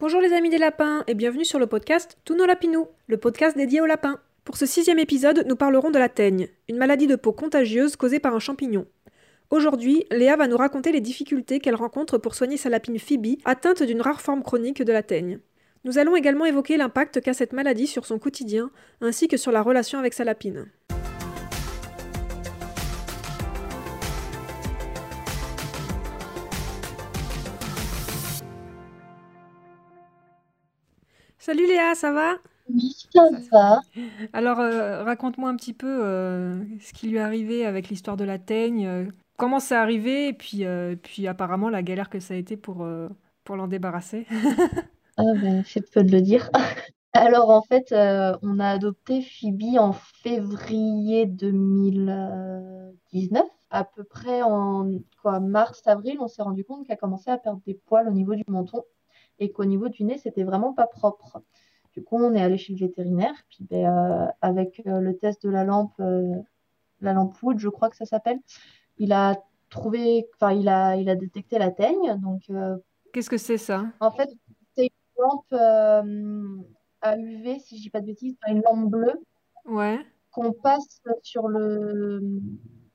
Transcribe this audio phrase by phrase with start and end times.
[0.00, 3.56] Bonjour les amis des lapins et bienvenue sur le podcast Tous nos lapinous, le podcast
[3.56, 4.20] dédié aux lapins.
[4.44, 8.20] Pour ce sixième épisode, nous parlerons de la teigne, une maladie de peau contagieuse causée
[8.20, 8.86] par un champignon.
[9.50, 13.82] Aujourd'hui, Léa va nous raconter les difficultés qu'elle rencontre pour soigner sa lapine Phoebe, atteinte
[13.82, 15.40] d'une rare forme chronique de la teigne.
[15.82, 18.70] Nous allons également évoquer l'impact qu'a cette maladie sur son quotidien,
[19.00, 20.66] ainsi que sur la relation avec sa lapine.
[31.48, 32.34] Salut Léa, ça va?
[32.68, 33.80] Oui, ça va.
[34.34, 38.24] Alors, euh, raconte-moi un petit peu euh, ce qui lui est arrivé avec l'histoire de
[38.24, 39.06] la teigne, euh,
[39.38, 42.86] comment c'est arrivé, et puis, euh, puis apparemment la galère que ça a été pour,
[43.44, 44.26] pour l'en débarrasser.
[45.20, 46.48] Ah ben, c'est peu de le dire.
[47.12, 53.42] Alors en fait, on a adopté Phoebe en février 2019.
[53.70, 54.88] À peu près en
[55.20, 58.44] quoi, mars-avril, on s'est rendu compte qu'elle commençait à perdre des poils au niveau du
[58.46, 58.84] menton
[59.38, 61.42] et qu'au niveau du nez, c'était vraiment pas propre.
[61.92, 63.34] Du coup, on est allé chez le vétérinaire.
[63.50, 66.34] Puis ben, euh, avec euh, le test de la lampe, euh,
[67.00, 68.38] la lampe Wood, je crois que ça s'appelle,
[68.98, 69.36] il a
[69.70, 72.18] trouvé, enfin il a, il a détecté la teigne.
[72.20, 72.50] Donc
[73.12, 73.86] Qu'est-ce que c'est ça?
[74.00, 74.28] en fait,
[74.76, 75.52] c'est une lampe
[77.00, 79.20] à UV, si je dis pas de bêtises, une lampe bleue
[79.66, 82.20] Ouais, qu'on passe sur le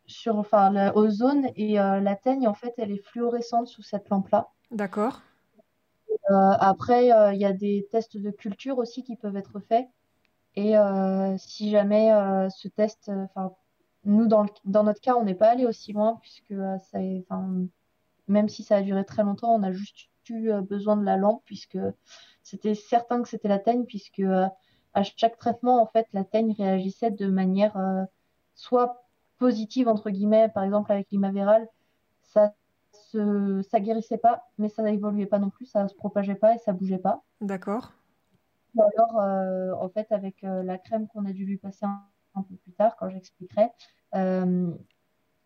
[0.05, 4.09] sur enfin la ozone et euh, la teigne en fait elle est fluorescente sous cette
[4.09, 4.50] lampe-là.
[4.72, 5.22] d'accord.
[6.31, 9.88] Euh, après euh, il y a des tests de culture aussi qui peuvent être faits.
[10.55, 13.53] Et euh, si jamais euh, ce test euh, enfin
[14.05, 17.25] nous dans notre cas on n'est pas allé aussi loin puisque euh, ça est-
[18.27, 21.17] même si ça a duré très longtemps on a juste eu euh, besoin de la
[21.17, 21.77] lampe puisque
[22.44, 24.47] c'était certain que c'était la teigne puisque euh,
[24.94, 28.03] à chaque traitement en fait la teigne réagissait de manière euh,
[28.55, 29.03] soit
[29.39, 31.67] positive entre guillemets par exemple avec l'imavéral
[32.23, 32.53] ça
[33.14, 36.59] se ça guérissait pas mais ça n'évoluait pas non plus ça se propageait pas et
[36.59, 37.94] ça bougeait pas D'accord.
[38.75, 42.03] ou alors euh, en fait avec euh, la crème qu'on a dû lui passer un,
[42.36, 43.67] un peu plus tard quand j'expliquerai
[44.16, 44.72] euh,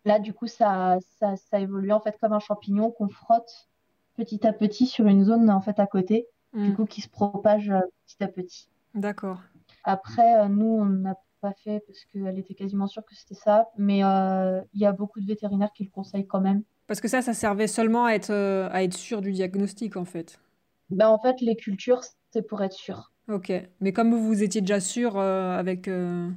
[0.05, 3.69] là du coup ça ça ça évolue en fait comme un champignon qu'on frotte
[4.15, 6.27] petit à petit sur une zone en fait à côté
[6.61, 7.73] du Hmm, coup qui se propage
[8.07, 9.39] petit à petit d'accord.
[9.83, 14.03] Après, nous, on n'a pas fait parce qu'elle était quasiment sûre que c'était ça, mais
[14.03, 16.63] euh, il y a beaucoup de vétérinaires qui le conseillent quand même.
[16.87, 20.05] Parce que ça, ça servait seulement à être, euh, à être sûr du diagnostic, en
[20.05, 20.39] fait.
[20.89, 23.13] Ben, en fait, les cultures, c'est pour être sûr.
[23.29, 23.51] Ok.
[23.81, 25.87] Mais comme vous étiez déjà sûr euh, avec...
[25.87, 26.29] euh,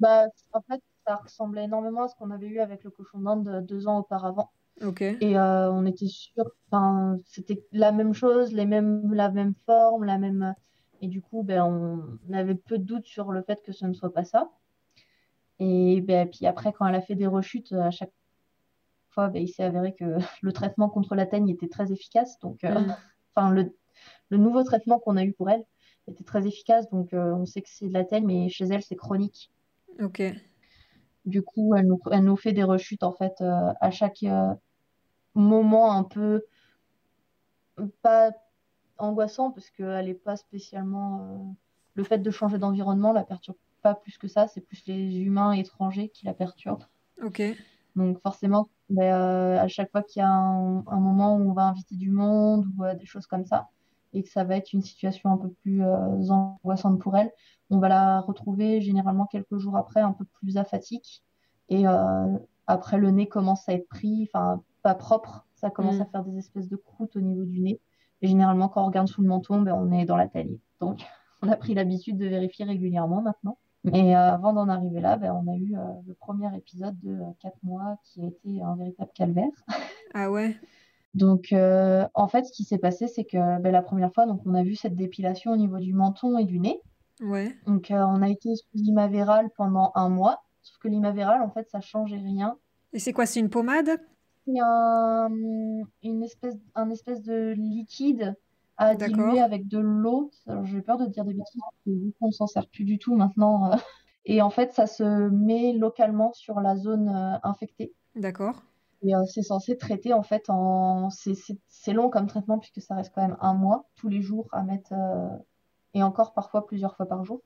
[0.00, 3.64] Bah, en fait, ça ressemblait énormément à ce qu'on avait eu avec le cochon d'Inde
[3.66, 4.50] deux ans auparavant.
[4.82, 5.02] Ok.
[5.20, 10.04] Et euh, on était sûr, enfin, c'était la même chose, les mêmes, la même forme,
[10.04, 10.54] la même.
[11.00, 13.94] Et du coup, ben, on avait peu de doutes sur le fait que ce ne
[13.94, 14.50] soit pas ça.
[15.58, 18.12] Et ben, puis après, quand elle a fait des rechutes, à chaque
[19.14, 22.38] fois, ben, il s'est avéré que le traitement contre la teigne était très efficace.
[22.40, 22.90] Donc, euh, Hmm,
[23.34, 23.76] enfin, le,
[24.30, 25.64] le nouveau traitement qu'on a eu pour elle
[26.08, 26.88] était très efficace.
[26.90, 29.52] Donc, euh, on sait que c'est de la teigne, mais chez elle, c'est chronique.
[29.98, 30.20] ok.
[31.26, 34.24] Du coup, elle nous, elle nous fait des rechutes, en fait, euh, à chaque
[35.34, 36.44] moment un peu
[38.02, 38.32] pas
[38.98, 41.56] angoissant, parce qu'elle n'est pas spécialement.
[41.94, 44.48] le fait de changer d'environnement la perturbe pas plus que ça.
[44.48, 46.86] C'est plus les humains étrangers qui la perturbent.
[47.22, 47.40] Ok.
[47.96, 51.52] Donc forcément, ben, euh, à chaque fois qu'il y a un, un moment où on
[51.52, 53.68] va inviter du monde ou euh, des choses comme ça,
[54.12, 57.32] et que ça va être une situation un peu plus euh, angoissante pour elle,
[57.70, 61.22] on va la retrouver généralement quelques jours après, un peu plus aphatique.
[61.68, 66.02] Et euh, après, le nez commence à être pris, enfin, pas propre, ça commence Hmm,
[66.02, 67.80] à faire des espèces de croûtes au niveau du nez.
[68.22, 70.28] Et généralement, quand on regarde sous le menton, ben, on est dans la.
[70.80, 71.04] Donc,
[71.42, 73.58] on a pris l'habitude de vérifier régulièrement maintenant.
[73.84, 77.12] Mais euh, avant d'en arriver là, ben, on a eu euh, le premier épisode de
[77.12, 79.50] euh, 4 mois qui a été un véritable calvaire.
[80.14, 80.56] Ah ouais.
[81.14, 84.40] Donc, euh, en fait, ce qui s'est passé, c'est que ben, la première fois, donc,
[84.46, 86.80] on a vu cette dépilation au niveau du menton et du nez.
[87.20, 87.56] Ouais.
[87.66, 90.42] Donc, euh, on a été sous l'imavéral pendant un mois.
[90.62, 92.56] Sauf que l'imavéral, en fait, ça changeait rien.
[92.92, 93.90] Et c'est quoi, c'est une pommade?
[94.46, 95.28] C'est un,
[96.02, 98.34] une espèce, un espèce de liquide
[98.76, 100.30] à diluer avec de l'eau.
[100.64, 103.72] J'ai peur de dire des bêtises, vu qu'on s'en sert plus du tout maintenant.
[103.72, 103.76] euh,
[104.26, 107.92] Et en fait, ça se met localement sur la zone euh, infectée.
[108.14, 108.62] D'accord.
[109.02, 111.10] Et euh, c'est censé traiter en fait en.
[111.10, 114.62] C'est long comme traitement puisque ça reste quand même un mois, tous les jours à
[114.62, 114.94] mettre,
[115.92, 117.42] et encore parfois plusieurs fois par jour,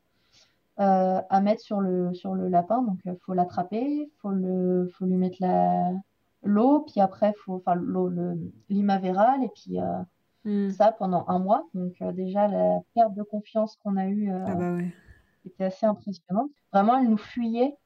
[0.77, 2.83] à mettre sur le, sur le lapin.
[2.83, 5.91] Donc il faut l'attraper, faut le, faut lui mettre la,
[6.45, 8.39] l'eau, puis après, faut, enfin l'eau, le,
[8.71, 9.79] et puis
[10.49, 10.71] euh, Hmm.
[10.73, 11.67] ça pendant un mois.
[11.75, 14.93] Donc euh, déjà, la perte de confiance qu'on a eue euh, Ah bah ouais.
[15.47, 16.51] était assez impressionnante.
[16.73, 17.77] Vraiment, elle nous fuyait.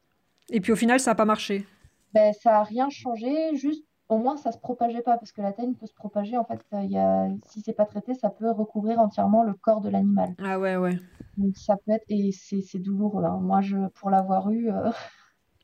[0.50, 1.66] Et puis au final, ça n'a pas marché.
[2.14, 5.52] Ben, ça a rien changé, juste au moins ça se propageait pas, parce que la
[5.52, 7.28] teigne peut se propager, en fait, il y a...
[7.46, 10.34] si c'est pas traité, ça peut recouvrir entièrement le corps de l'animal.
[10.44, 10.98] Ah ouais, ouais.
[11.38, 13.24] Donc ça peut être, et c'est douloureux.
[13.24, 13.38] hein.
[13.40, 14.90] Moi, je, pour l'avoir eu, euh,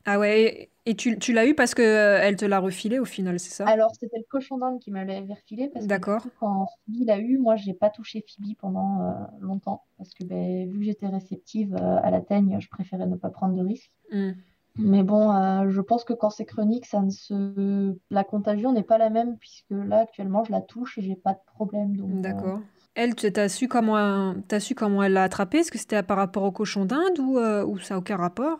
[0.05, 3.05] Ah ouais, et tu, tu l'as eu parce que euh, elle te l'a refilé au
[3.05, 3.67] final, c'est ça?
[3.67, 7.19] alors c'était le cochon d'Inde qui me l'avait refilé, parce que coup, quand Phoebe l'a
[7.19, 11.07] eu, moi, j'ai pas touché Phoebe pendant euh, longtemps, parce que ben, vu que j'étais
[11.07, 13.91] réceptive euh, à la teigne, je préférais ne pas prendre de risques.
[14.11, 14.31] Hmm.
[14.77, 17.95] Mais bon, euh, je pense que quand c'est chronique, ça ne se...
[18.09, 21.33] la contagion n'est pas la même, puisque là, actuellement, je la touche et j'ai pas
[21.33, 22.21] de problème.
[22.21, 22.61] D'accord.
[22.95, 25.59] Elle, tu as su comment, t'as su comment elle l'a attrapé?
[25.59, 28.59] Est-ce que c'était par rapport au cochon d'Inde ou, ou ça n'a aucun rapport?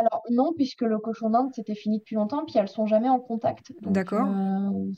[0.00, 3.20] Alors non, puisque le cochon d'Inde, c'était fini depuis longtemps, puis elles sont jamais en
[3.20, 3.72] contact.
[3.82, 4.26] D'accord.
[4.26, 4.90] euh,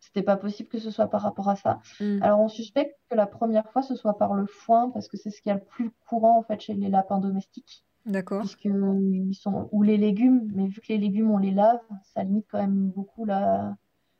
[0.00, 1.80] c'était pas possible que ce soit par rapport à ça.
[2.00, 2.22] Hmm.
[2.22, 5.30] Alors, on suspecte que la première fois, ce soit par le foin, parce que c'est
[5.30, 7.82] ce qui est le plus courant, en fait, chez les lapins domestiques.
[8.06, 8.38] D'accord.
[8.42, 11.80] puisque ils sont ou les légumes, mais vu que les légumes on les lave,
[12.14, 13.76] ça limite quand même beaucoup la,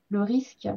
[0.08, 0.68] le risque.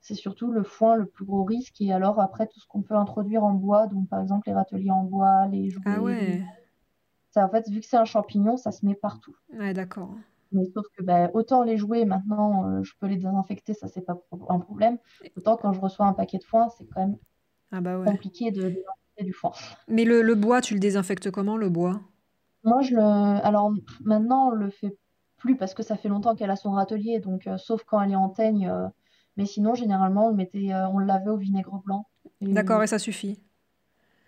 [0.00, 2.94] C'est surtout le foin le plus gros risque et alors après tout ce qu'on peut
[2.94, 6.38] introduire en bois, donc par exemple les râteliers en bois, les Ah jouets, les...
[6.38, 6.44] ouais.
[7.42, 9.36] En fait vu que c'est un champignon, ça se met partout.
[9.48, 10.18] Ouais, d'accord.
[10.52, 14.02] Mais sauf que ben, autant les jouets maintenant, euh, je peux les désinfecter, ça c'est
[14.02, 14.98] pas pro- un problème.
[15.36, 17.16] Autant quand je reçois un paquet de foin, c'est quand même
[17.70, 18.14] Ah bah ouais.
[18.14, 19.52] compliqué de désinfecter du foin.
[19.88, 22.02] Mais le, le bois, tu le désinfectes comment, le bois?
[22.64, 23.00] Moi, je le...
[23.02, 23.72] Alors
[24.04, 24.96] maintenant, on le fait
[25.36, 28.12] plus parce que ça fait longtemps qu'elle a son râtelier, donc euh, sauf quand elle
[28.12, 28.68] est en teigne.
[28.68, 28.88] euh,
[29.36, 32.08] Mais sinon, généralement, on le mettait, on le lavait au vinaigre blanc.
[32.50, 33.38] D'accord, Et et ça suffit?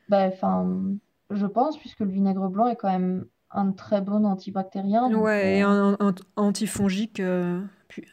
[0.08, 0.99] ben, enfin,
[1.31, 5.62] je pense, puisque le vinaigre blanc est quand même un très bon antibactérien, Ouais, et
[5.62, 7.62] euh, un, un- antifongique euh,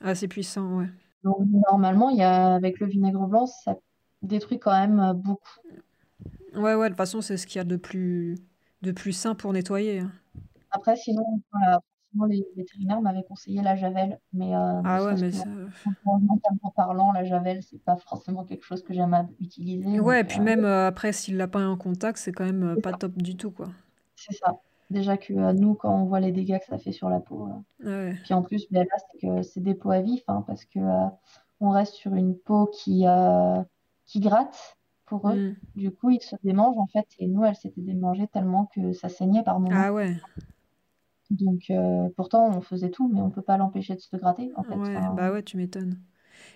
[0.01, 0.87] assez puissant, ouais.
[1.23, 3.75] donc normalement, il y a avec le vinaigre blanc, ça
[4.21, 5.49] détruit quand même euh, beaucoup.
[6.55, 8.37] Ouais, ouais, de toute façon, c'est ce qu'il y a de plus,
[8.81, 9.99] de plus sain pour nettoyer.
[9.99, 10.11] hein.
[10.71, 11.79] Après, sinon, voilà,
[12.13, 15.45] sinon, les vétérinaires m'avaient conseillé la javel, mais euh, Ah ouais, mais ça...
[16.75, 20.39] parlant, la javel, c'est pas forcément quelque chose que j'aime à utiliser, Ouais, et puis
[20.39, 22.97] euh, même euh, après, s'il l'a pas en contact, c'est quand même euh, pas ça.
[22.97, 23.67] top du tout, quoi.
[24.15, 24.59] C'est ça.
[24.89, 27.49] Déjà que nous, quand on voit les dégâts que ça fait sur la peau,
[27.83, 28.15] Ouais.
[28.23, 30.79] puis en plus, ben là, c'est que c'est des peaux à vif, hein, parce que
[31.59, 33.05] on reste sur une peau qui,
[34.05, 35.35] qui gratte pour eux.
[35.35, 35.55] Hmm.
[35.75, 39.09] Du coup, ils se démangent en fait, et nous, elle s'était démangée tellement que ça
[39.09, 39.75] saignait par moments.
[39.75, 40.15] Ah ouais,
[41.31, 44.63] Donc, euh, pourtant, on faisait tout, mais on peut pas l'empêcher de se gratter, en
[44.63, 44.75] fait.
[44.75, 45.99] ouais, Enfin, bah ouais, tu m'étonnes.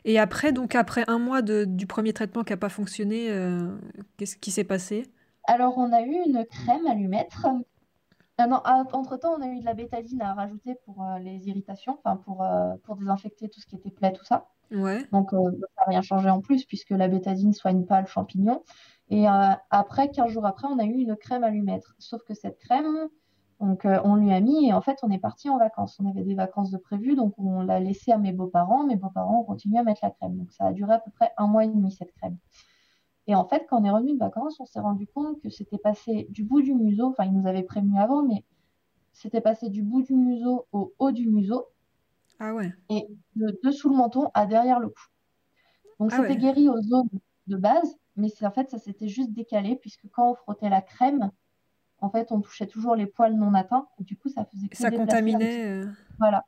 [0.06, 3.78] Et après, donc après un mois de, du premier traitement qui n'a pas fonctionné, euh,
[4.18, 5.08] qu'est-ce qui s'est passé?
[5.46, 7.48] Alors, on a eu une crème à lui mettre.
[8.38, 8.62] Ah non,
[8.94, 12.44] entre-temps, on a eu de la bétadine à rajouter pour euh, les irritations, enfin pour,
[12.44, 14.48] euh, pour désinfecter tout ce qui était plaie, tout ça.
[14.72, 15.40] Ouais, Donc, euh,
[15.78, 18.64] ça n'a rien changé en plus, puisque la bétadine ne soigne pas le champignon.
[19.10, 19.32] Et euh,
[19.72, 21.96] après, 15 jours après, on a eu une crème à lui mettre.
[22.00, 23.10] Sauf que cette crème,
[23.60, 26.00] donc, euh, on lui a mis, et en fait, on est parti en vacances.
[26.00, 28.86] On avait des vacances de prévues, donc on l'a laissé à mes beaux-parents.
[28.86, 30.38] Mes beaux-parents ont continué à mettre la crème.
[30.38, 32.38] Donc, ça a duré à peu près un mois et demi, cette crème.
[33.26, 35.80] Et en fait, quand on est revenu de vacances, on s'est rendu compte que c'était
[35.80, 38.46] passé du bout du museau, enfin, ils nous avaient prévenu avant, mais
[39.12, 41.66] c'était passé du bout du museau au haut du museau
[42.40, 45.04] ah ouais, et de dessous le menton à derrière le cou.
[46.00, 46.38] Donc, ah c'était ouais.
[46.38, 47.10] guéri aux zones
[47.48, 51.32] de base, mais en fait, ça s'était juste décalé, puisque quand on frottait la crème,
[52.00, 54.78] en fait, on touchait toujours les poils non atteints, et du coup, ça faisait que
[54.78, 55.66] ça contaminait.
[55.66, 55.86] euh,
[56.20, 56.46] Voilà.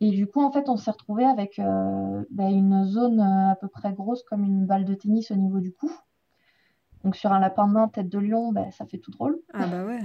[0.00, 3.56] Et du coup, en fait, on s'est retrouvé avec euh, bah, une zone euh, à
[3.56, 5.90] peu près grosse comme une balle de tennis au niveau du cou.
[7.04, 9.38] Donc, sur un lapin nain, tête de lion, bah, ça fait tout drôle.
[9.52, 10.00] Ah bah ouais.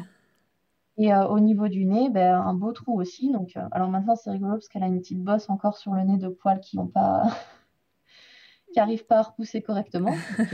[0.97, 3.31] Et euh, au niveau du nez, bah, un beau trou aussi.
[3.31, 6.03] Donc, euh, alors maintenant, c'est rigolo parce qu'elle a une petite bosse encore sur le
[6.03, 7.23] nez de poils qui ont pas,
[8.73, 10.11] qui arrivent pas à repousser correctement.
[10.37, 10.53] Donc,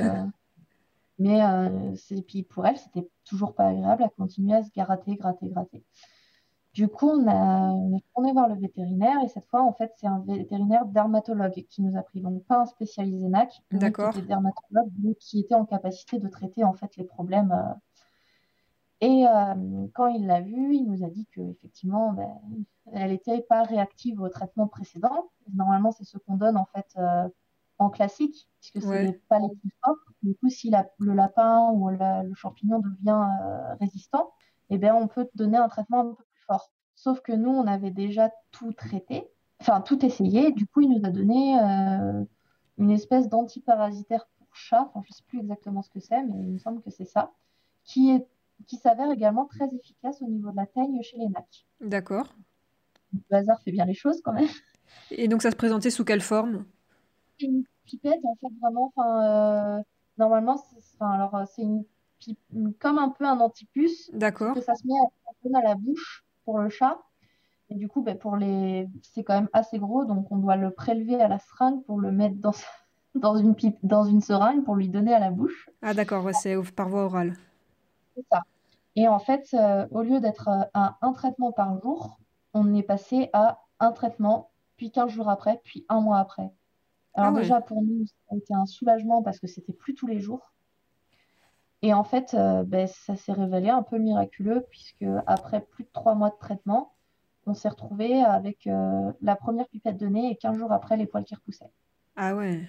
[1.21, 1.93] mais euh,
[2.27, 4.03] puis pour elle, c'était toujours pas agréable.
[4.03, 5.83] Elle continuait à se gratter, gratter, gratter.
[6.73, 9.91] Du coup, on a, on est retourné voir le vétérinaire et cette fois, en fait,
[9.97, 14.01] c'est un vétérinaire dermatologue qui nous a pris, donc pas un spécialisé NAC, mais qui
[14.19, 17.51] était dermatologue, donc qui était en capacité de traiter en fait les problèmes.
[17.51, 17.73] euh.
[19.01, 22.29] Et euh, quand il l'a vue, il nous a dit que effectivement, ben,
[22.93, 25.29] elle n'était pas réactive au traitement précédent.
[25.53, 26.87] Normalement, c'est ce qu'on donne en fait
[27.81, 29.03] en classique, puisque c'est Ouais.
[29.05, 29.97] les- pas les plus forts.
[30.23, 34.31] Du coup, si la- le lapin ou la- le champignon devient euh, résistant,
[34.69, 36.71] eh bien, on peut donner un traitement un peu plus fort.
[36.95, 39.27] Sauf que nous, on avait déjà tout traité,
[39.59, 40.51] enfin tout essayé.
[40.51, 42.23] Du coup, il nous a donné euh,
[42.77, 44.91] une espèce d'antiparasitaire pour chat.
[44.93, 47.05] Enfin, je ne sais plus exactement ce que c'est, mais il me semble que c'est
[47.05, 47.31] ça,
[47.83, 48.27] qui est,
[48.67, 51.65] qui s'avère également très efficace au niveau de la teigne chez les nacs.
[51.79, 52.35] D'accord.
[53.29, 54.47] Le hasard fait bien les choses quand même.
[55.09, 56.65] Et donc ça se présentait sous quelle forme?
[57.39, 58.91] Une pipette, en fait, vraiment.
[58.95, 59.83] Enfin, euh,
[60.17, 61.83] normalement, c'est enfin, alors, euh, c'est une
[62.19, 62.39] pipe-
[62.79, 64.53] comme un peu un antipuce, D'accord.
[64.55, 64.93] que ça se met
[65.55, 66.99] à, à la bouche pour le chat.
[67.69, 68.87] Et du coup, ben, pour les...
[69.01, 72.11] c'est quand même assez gros, donc on doit le prélever à la seringue pour le
[72.11, 72.51] mettre dans,
[73.15, 75.69] dans une pipe, dans une seringue pour lui donner à la bouche.
[75.81, 77.35] Ah d'accord, ouais, c'est par voie orale.
[78.15, 78.41] C'est ça.
[78.95, 82.19] Et en fait, euh, au lieu d'être euh, à un traitement par jour,
[82.53, 86.51] on est passé à un traitement, puis 15 jours après, puis un mois après.
[87.13, 87.41] Alors Ah ouais.
[87.41, 90.53] déjà, pour nous, ça a été un soulagement parce que c'était plus tous les jours.
[91.81, 95.89] Et en fait, euh, ben, ça s'est révélé un peu miraculeux puisque après plus de
[95.91, 96.93] trois mois de traitement,
[97.47, 101.07] on s'est retrouvé avec euh, la première pipette de nez et 15 jours après, les
[101.07, 101.71] poils qui repoussaient.
[102.15, 102.67] Ah ouais.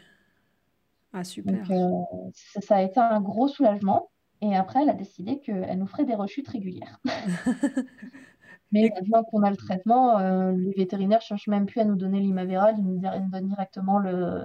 [1.12, 1.70] Ah Donc super.
[1.70, 4.10] euh, ça, ça a été un gros soulagement.
[4.40, 7.00] Et après, elle a décidé qu'elle nous ferait des rechutes régulières.
[8.72, 11.96] Mais Et maintenant qu'on a le traitement, euh, les vétérinaires cherchent même plus à nous
[11.96, 14.44] donner l'Imaveral, ils nous donnent directement le...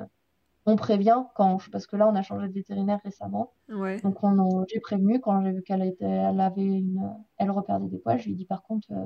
[0.65, 1.59] On prévient quand...
[1.71, 3.53] Parce que là, on a changé de vétérinaire récemment.
[3.69, 4.01] ouais.
[4.01, 6.05] Donc on j'ai prévenu quand j'ai vu qu'elle était...
[6.05, 7.01] elle avait une...
[7.37, 8.19] Elle reperdait des poils.
[8.19, 9.05] Je lui ai dit par contre, euh,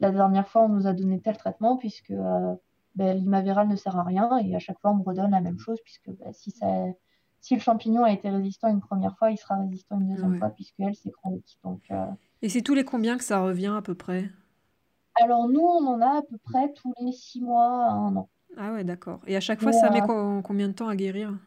[0.00, 2.54] la dernière fois, on nous a donné tel traitement puisque euh,
[2.94, 5.58] ben, l'Imaveral ne sert à rien et à chaque fois, on me redonne la même
[5.58, 6.66] chose puisque ben, si ça...
[7.42, 10.38] si le champignon a été résistant une première fois, il sera résistant une deuxième Ouais.
[10.38, 11.58] fois puisque elle, c'est chronique.
[11.62, 11.82] Donc...
[11.90, 12.06] euh,
[12.40, 14.30] Et c'est tous les combien que ça revient à peu près?
[15.20, 18.28] Alors nous, on en a à peu près tous les six mois à un an.
[18.56, 19.20] Ah ouais, d'accord.
[19.26, 21.38] Et à chaque fois, ça met euh, co- combien de temps à guérir?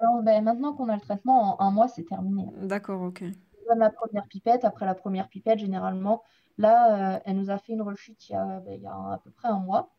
[0.00, 2.46] alors ben, maintenant qu'on a le traitement, en un mois, c'est terminé.
[2.62, 3.24] D'accord, ok.
[3.66, 4.64] On donne la première pipette.
[4.64, 6.22] Après la première pipette, généralement,
[6.56, 8.92] là, euh, elle nous a fait une rechute il y a, ben, il y a
[8.94, 9.90] à peu près un mois.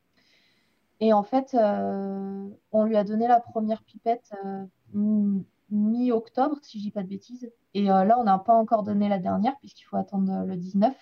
[0.99, 6.79] Et en fait, euh, on lui a donné la première pipette euh, mi- mi-octobre, si
[6.79, 7.51] je dis pas de bêtises.
[7.73, 10.95] Et euh, là, on n'a pas encore donné la dernière, puisqu'il faut attendre le 19.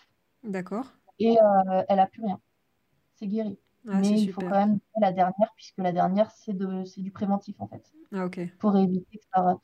[0.44, 0.88] D'accord.
[1.20, 2.40] Et euh, elle a plus rien.
[3.16, 3.58] C'est guéri.
[3.88, 7.02] Ah, Mais il faut quand même donner la dernière, puisque la dernière, c'est de, c'est
[7.02, 7.92] du préventif, en fait.
[8.14, 8.28] Ah,
[8.60, 9.58] pour éviter que ça.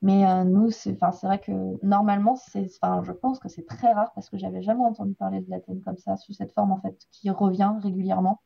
[0.00, 1.52] Mais euh, nous, c'est enfin, c'est vrai que
[1.84, 5.40] normalement, c'est, enfin, je pense que c'est très rare parce que j'avais jamais entendu parler
[5.40, 8.40] de la teigne comme ça, sous cette forme en fait, qui revient régulièrement.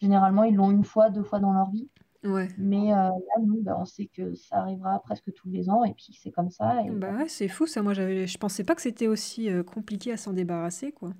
[0.00, 1.88] Généralement, ils l'ont une fois, deux fois dans leur vie.
[2.24, 2.48] Ouais.
[2.58, 5.94] Mais euh, là, nous, ben, on sait que ça arrivera presque tous les ans et
[5.94, 6.82] puis c'est comme ça.
[6.82, 7.80] Et, Bah ouais, c'est fou ça.
[7.80, 11.12] Moi, j'avais, je pensais pas que c'était aussi compliqué à s'en débarrasser, quoi.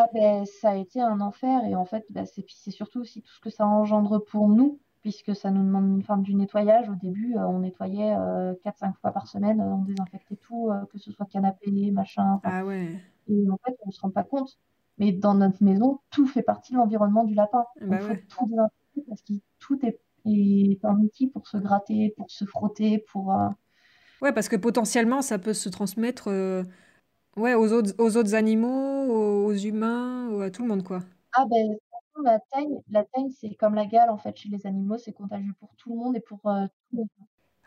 [0.00, 3.00] Ah ben, ça a été un enfer et en fait, ben, c'est puis c'est surtout
[3.00, 6.34] aussi tout ce que ça engendre pour nous, puisque ça nous demande une fin du
[6.34, 6.88] nettoyage.
[6.88, 10.84] Au début, euh, on nettoyait euh, 4-5 fois par semaine, euh, on désinfectait tout, euh,
[10.92, 12.34] que ce soit canapé, machin.
[12.34, 13.00] enfin, Ah ouais.
[13.28, 14.58] Et en fait, on se rend pas compte.
[14.98, 17.64] Mais dans notre maison, tout fait partie de l'environnement du lapin.
[17.80, 18.24] Bah Donc, faut ouais.
[18.28, 22.98] tout désinfecter parce que tout est, est un outil pour se gratter, pour se frotter,
[23.10, 23.32] pour...
[23.32, 23.48] euh,
[24.20, 26.64] Ouais, parce que potentiellement, ça peut se transmettre euh,
[27.38, 31.02] ouais, aux autres, aux autres animaux, aux, humains, ou à tout le monde, quoi.
[31.32, 31.76] Ah ben,
[32.24, 35.54] la teigne, la teigne, c'est comme la gale, en fait, chez les animaux, c'est contagieux
[35.60, 37.08] pour tout le monde et pour euh, tout le monde.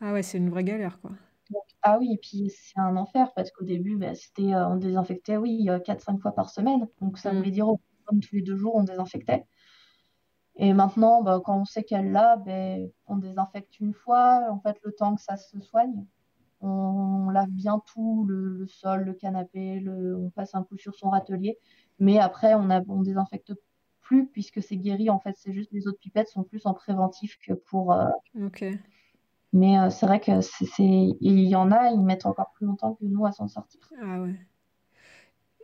[0.01, 1.11] Ah ouais, c'est une vraie galère, quoi.
[1.49, 4.75] Donc, ah oui, et puis c'est un enfer parce qu'au début, ben, c'était, euh, on
[4.77, 6.87] désinfectait, oui, 4-5 fois par semaine.
[7.01, 7.37] Donc ça Mm.
[7.37, 9.45] voulait dire au minimum tous les deux jours, on désinfectait.
[10.55, 14.41] Et maintenant, ben, quand on sait qu'elle l'a, ben, on désinfecte une fois.
[14.49, 16.05] En fait, le temps que ça se soigne,
[16.61, 20.95] on lave bien tout, le, le sol, le canapé, le, on passe un coup sur
[20.95, 21.57] son râtelier.
[21.99, 23.53] Mais après, on a, on désinfecte
[24.01, 25.09] plus puisque c'est guéri.
[25.09, 27.93] En fait, c'est juste les autres pipettes sont plus en préventif que pour.
[27.93, 28.61] euh, Ok.
[29.53, 30.83] mais euh, c'est vrai que c'est, c'est-
[31.21, 33.79] il y en a, ils mettent encore plus longtemps que nous à s'en sortir.
[34.01, 34.35] Ah ouais.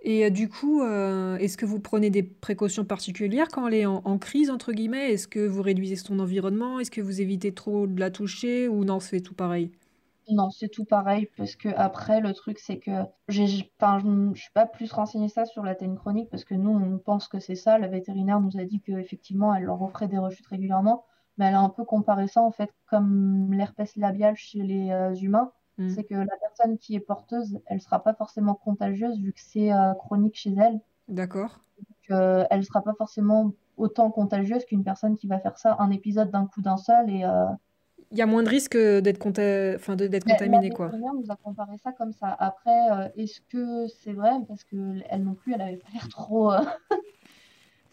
[0.04, 3.86] Et euh, du coup, euh, est-ce que vous prenez des précautions particulières quand elle est
[3.86, 5.12] en, en crise, entre guillemets?
[5.14, 6.80] Est-ce que vous réduisez son environnement?
[6.80, 8.68] Est-ce que vous évitez trop de la toucher?
[8.68, 9.72] Ou non, c'est tout pareil?
[10.30, 14.36] Non, c'est tout pareil parce que après le truc c'est que j'ai, enfin, je ne
[14.36, 17.40] suis pas plus renseignée ça sur la teigne chronique parce que nous on pense que
[17.40, 17.78] c'est ça.
[17.78, 21.06] Le vétérinaire nous a dit qu'effectivement elle leur offrait des rechutes régulièrement,
[21.38, 25.16] mais elle a un peu comparé ça en fait comme l'herpès labial chez les euh,
[25.16, 25.52] humains.
[25.78, 25.90] Hmm.
[25.90, 29.72] C'est que la personne qui est porteuse, elle sera pas forcément contagieuse vu que c'est
[29.72, 30.82] euh, chronique chez elle.
[31.08, 31.60] D'accord.
[32.12, 36.32] Euh, elle sera pas forcément autant contagieuse qu'une personne qui va faire ça un épisode
[36.32, 37.46] d'un coup d'un seul et euh,
[38.12, 40.88] Il y a moins de risques d'être conta- enfin, d'être contaminé, quoi.
[40.88, 42.36] vétérinaire nous a comparé ça comme ça.
[42.40, 44.32] Après, euh, est-ce que c'est vrai?
[44.48, 46.52] Parce que elle non plus, elle avait pas l'air trop.
[46.54, 46.62] euh,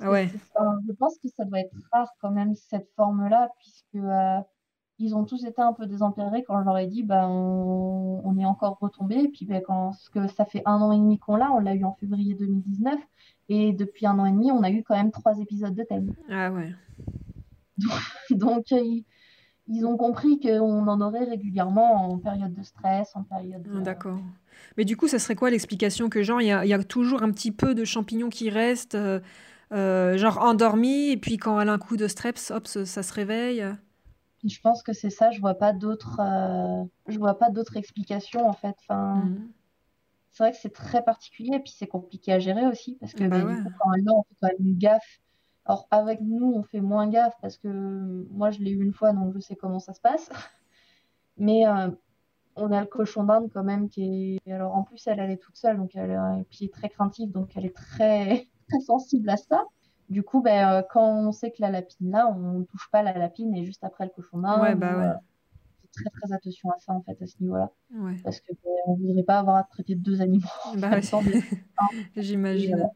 [0.00, 0.28] Ah ouais.
[0.56, 4.40] enfin, je pense que ça doit être rare quand même cette forme-là, puisque euh,
[4.98, 8.38] ils ont tous été un peu désempérés quand je leur ai dit, bah, on, on
[8.38, 9.16] est encore retombé.
[9.16, 11.58] Et puis, bah, quand parce que ça fait un an et demi qu'on l'a, on
[11.60, 13.00] l'a eu en février 2019,
[13.48, 16.12] et depuis un an et demi, on a eu quand même trois épisodes de teigne.
[16.30, 16.72] Ah ouais.
[18.30, 19.04] Donc, euh, ils,
[19.66, 23.80] ils ont compris qu'on en aurait régulièrement en période de stress, en période Ah, de...
[23.80, 24.20] D'accord.
[24.76, 26.82] Mais du coup, ça serait quoi l'explication que genre il y a, il y a
[26.84, 29.20] toujours un petit peu de champignons qui restent, euh,
[29.72, 33.02] euh, genre endormi, et puis quand elle a un coup de streps, hop, ça, ça
[33.02, 33.64] se réveille?
[34.44, 38.46] Je pense que c'est ça, je vois pas d'autres euh, je vois pas d'autres explications
[38.46, 38.76] en fait.
[38.82, 39.54] Enfin, Mhm.
[40.32, 43.24] c'est vrai que c'est très particulier et puis c'est compliqué à gérer aussi parce que
[43.24, 43.56] Bah bah, ouais.
[43.62, 45.20] coup, quand elle a, on fait quand même une gaffe
[45.66, 47.68] Alors avec nous, on fait moins gaffe parce que
[48.30, 50.28] moi, je l'ai eu une fois, donc je sais comment ça se passe.
[51.36, 51.90] Mais euh,
[52.56, 54.52] on a le cochon d'Inde quand même qui est...
[54.52, 57.30] Alors en plus, elle, elle est toute seule, donc elle a un pied très craintif,
[57.32, 59.64] donc elle est très, très sensible à ça.
[60.10, 63.02] Du coup, ben, euh, quand on sait que la lapine là, on ne touche pas
[63.02, 64.60] la lapine et juste après le cochon d'Inde.
[64.60, 65.04] Ouais, bah ouais.
[65.04, 65.14] euh,
[65.94, 67.70] très très attention à ça en fait à ce niveau-là.
[67.90, 68.16] Ouais.
[68.22, 71.00] Parce que ben, on voudrait pas avoir à traiter deux animaux Bah
[72.16, 72.90] J'imagine.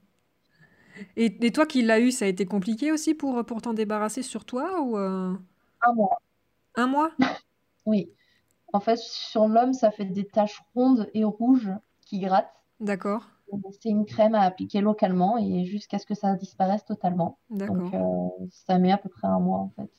[1.17, 4.23] Et, et toi qui l'as eu, ça a été compliqué aussi pour, pour t'en débarrasser
[4.23, 5.35] sur toi ou euh,
[5.83, 6.23] Un mois,
[6.75, 7.11] un mois?
[7.87, 8.11] oui.
[8.73, 11.71] En fait, sur l'homme, ça fait des taches rondes et rouges
[12.03, 12.53] qui grattent.
[12.81, 13.27] D'accord,
[13.81, 17.39] C'est une crème à appliquer localement et jusqu'à ce que ça disparaisse totalement.
[17.51, 18.31] Donc, d'accord.
[18.41, 19.91] euh, ça met à peu près un mois en fait.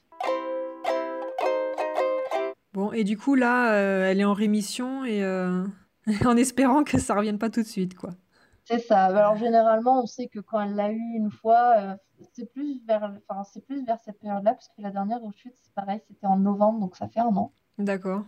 [2.74, 5.24] Bon, et du coup là, euh, elle est en rémission et
[6.25, 8.12] en espérant que ça revienne pas tout de suite, quoi.
[8.69, 9.05] C'est ça.
[9.05, 11.95] Alors, généralement, on sait que quand elle l'a eu une fois, euh,
[12.33, 15.73] c'est plus vers, enfin, c'est plus vers cette période-là, parce que la dernière rechute, c'est
[15.73, 17.51] pareil, c'était en novembre, donc ça fait un an.
[17.79, 18.23] D'accord.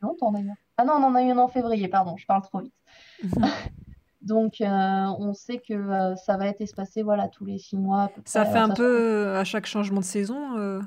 [0.00, 0.56] Longtemps d'ailleurs.
[0.76, 2.74] Ah non, on en a eu une en février, pardon, je parle trop vite.
[4.22, 8.02] Donc, euh, on sait que euh, ça va être espacé, voilà, tous les six mois
[8.04, 8.44] à peu Ça près.
[8.44, 10.80] fait un ça peu à chaque changement de saison.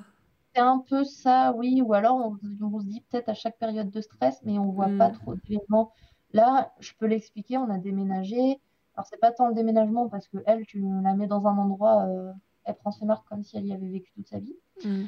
[0.54, 3.90] C'est un peu ça, oui, ou alors on, on se dit peut-être à chaque période
[3.90, 5.92] de stress, mais on voit pas hmm, trop d'événements.
[6.34, 8.60] Là, je peux l'expliquer, on a déménagé.
[9.00, 12.04] Alors, c'est pas tant le déménagement parce que elle, tu la mets dans un endroit,
[12.04, 12.34] euh,
[12.66, 14.58] elle prend ses marques comme si elle y avait vécu toute sa vie.
[14.84, 15.06] hmm.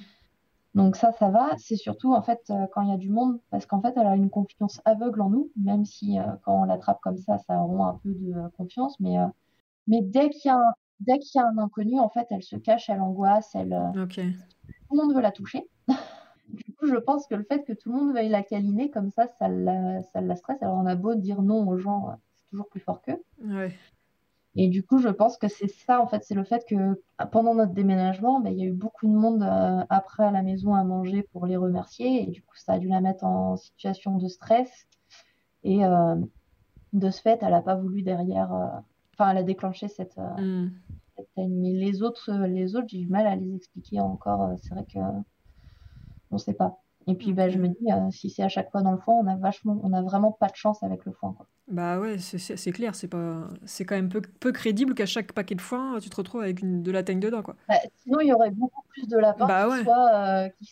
[0.75, 1.49] Donc ça, ça va.
[1.57, 4.07] C'est surtout en fait euh, quand il y a du monde, parce qu'en fait, elle
[4.07, 7.57] a une confiance aveugle en nous, même si euh, quand on l'attrape comme ça, ça
[7.57, 8.97] rompt un peu de confiance.
[9.01, 9.17] Mais,
[9.87, 12.43] mais dès qu'il y a un, dès qu'il y a un inconnu, en fait, elle
[12.43, 14.15] se cache, elle angoisse, elle, euh, Ok.
[14.15, 15.69] tout le monde veut la toucher.
[16.47, 19.09] Du coup, je pense que le fait que tout le monde veuille la câliner comme
[19.09, 20.61] ça, ça la, ça la stresse.
[20.61, 22.09] Alors, on a beau dire non aux gens,
[22.51, 23.23] toujours plus fort qu'eux.
[23.43, 23.73] Ouais.
[24.55, 27.25] Et du coup, je pense que c'est ça, en fait, c'est le fait que euh,
[27.31, 30.41] pendant notre déménagement, ben, il y a eu beaucoup de monde euh, après à la
[30.43, 32.23] maison à manger pour les remercier.
[32.23, 34.87] Et du coup, ça a dû la mettre en situation de stress.
[35.63, 36.15] Et euh,
[36.93, 38.53] de ce fait, elle n'a pas voulu derrière.
[38.53, 38.67] euh,
[39.13, 40.19] Enfin, elle a déclenché cette,
[41.15, 41.53] cette teigne.
[41.61, 44.51] Mais les autres, les autres, j'ai du mal à les expliquer encore.
[44.61, 44.99] C'est vrai que
[46.31, 46.81] on sait pas.
[47.07, 47.49] Et puis, Ok.
[47.49, 49.79] je me dis, euh, si c'est à chaque fois dans le foin, on a vachement,
[49.83, 51.47] on a vraiment pas de chance avec le foin, quoi.
[51.67, 55.55] Bah ouais, c'est clair, c'est pas, c'est quand même peu, peu crédible qu'à chaque paquet
[55.55, 57.55] de foin, tu te retrouves avec une, de la teigne dedans, quoi.
[57.67, 59.83] Bah, sinon, il y aurait beaucoup plus de lapins Bah qui ouais.
[59.83, 60.67] soient, euh, qui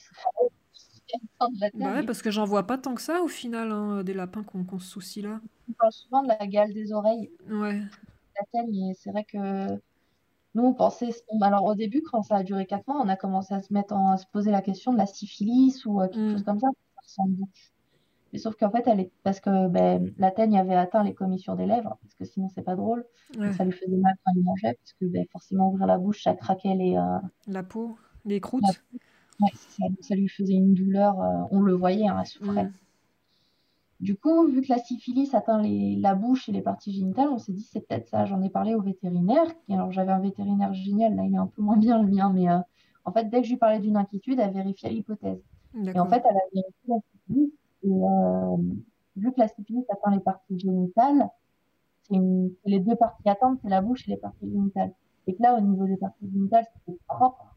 [1.74, 4.44] Bah ouais, parce que j'en vois pas tant que ça au final, hein, des lapins
[4.44, 5.40] qu'on se soucie là.
[5.70, 7.82] On parle souvent de la gale des oreilles, Ouais.
[8.38, 9.38] la teigne, et c'est vrai que
[10.60, 11.10] nous, on pensait.
[11.42, 13.94] Alors, au début, quand ça a duré 4 mois, on a commencé à se mettre
[13.96, 16.46] en- à se poser la question de la syphilis ou euh, quelque chose Hmm.
[16.46, 16.68] comme ça.
[16.68, 17.52] Ça ressemble beaucoup.
[18.32, 21.56] Mais sauf qu'en fait, elle est parce que ben, la teigne avait atteint les commissures
[21.56, 23.04] des lèvres, parce que sinon, c'est pas drôle.
[23.38, 23.52] Ouais.
[23.54, 26.34] ça lui faisait mal quand il mangeait, parce que ben, forcément, ouvrir la bouche, ça
[26.36, 27.18] craquait les, euh,
[27.48, 28.64] La peau, les la- croûtes.
[29.40, 29.50] ouais,
[30.02, 31.20] ça, lui faisait une douleur.
[31.22, 32.70] euh, on le voyait, hein, elle souffrait.
[34.00, 37.38] Du coup, vu que la syphilis atteint les- la bouche et les parties génitales, on
[37.38, 38.26] s'est dit c'est peut-être ça.
[38.26, 39.46] J'en ai parlé au vétérinaire.
[39.68, 42.32] Et alors j'avais un vétérinaire génial, là il est un peu moins bien le mien,
[42.34, 42.60] mais euh,
[43.06, 45.42] en fait dès que je lui parlais d'une inquiétude, elle vérifiait l'hypothèse.
[45.94, 47.54] Et en fait elle a vérifié la syphilis.
[47.84, 48.58] Et euh,
[49.18, 51.30] vu que la syphilis atteint les parties génitales,
[52.04, 52.18] c'est
[52.66, 54.94] les deux parties atteintes, c'est la bouche et les parties génitales.
[55.28, 57.56] Et que là au niveau des parties génitales, c'était propre.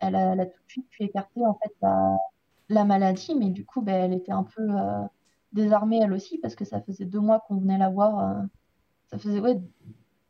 [0.00, 2.16] Elle a, elle a tout de suite pu écarter en fait la,
[2.68, 5.02] la maladie, mais du coup ben, elle était un peu euh,
[5.52, 8.18] désarmée elle aussi parce que ça faisait deux mois qu'on venait la voir.
[8.18, 8.42] euh,
[9.08, 9.60] ça faisait ouais,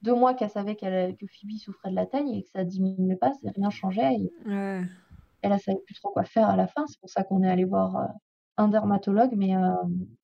[0.02, 3.16] deux mois qu'elle savait qu'elle, que Phoebe souffrait de la teigne et que ça diminuait
[3.16, 4.14] pas, c'est rien changeait.
[4.14, 4.82] Et Ouais.
[5.42, 6.86] elle ne savait plus trop quoi faire à la fin.
[6.86, 8.06] C'est pour ça qu'on est allé voir euh,
[8.56, 9.32] un dermatologue.
[9.36, 9.74] Mais euh,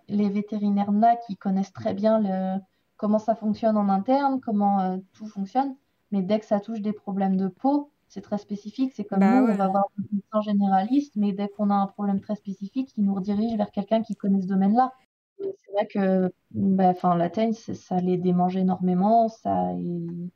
[0.08, 2.58] les vétérinaires NA qui connaissent très bien le,
[2.96, 5.76] comment ça fonctionne en interne, comment tout fonctionne.
[6.12, 8.92] Mais dès que ça touche des problèmes de peau, c'est très spécifique.
[8.94, 11.86] C'est comme Bah nous, on va voir un médecin généraliste, mais dès qu'on a un
[11.86, 14.92] problème très spécifique, il nous redirige vers quelqu'un qui connaît ce domaine-là.
[15.38, 19.28] C'est vrai que bah, la teigne, ça les démange énormément.
[19.28, 20.30] Ça, ils,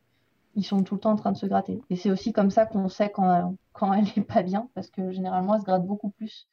[0.55, 1.81] ils sont tout le temps en train de se gratter.
[1.91, 5.11] Et c'est aussi comme ça qu'on sait quand, quand elle est pas bien, parce que
[5.11, 6.49] généralement, elle se gratte beaucoup plus.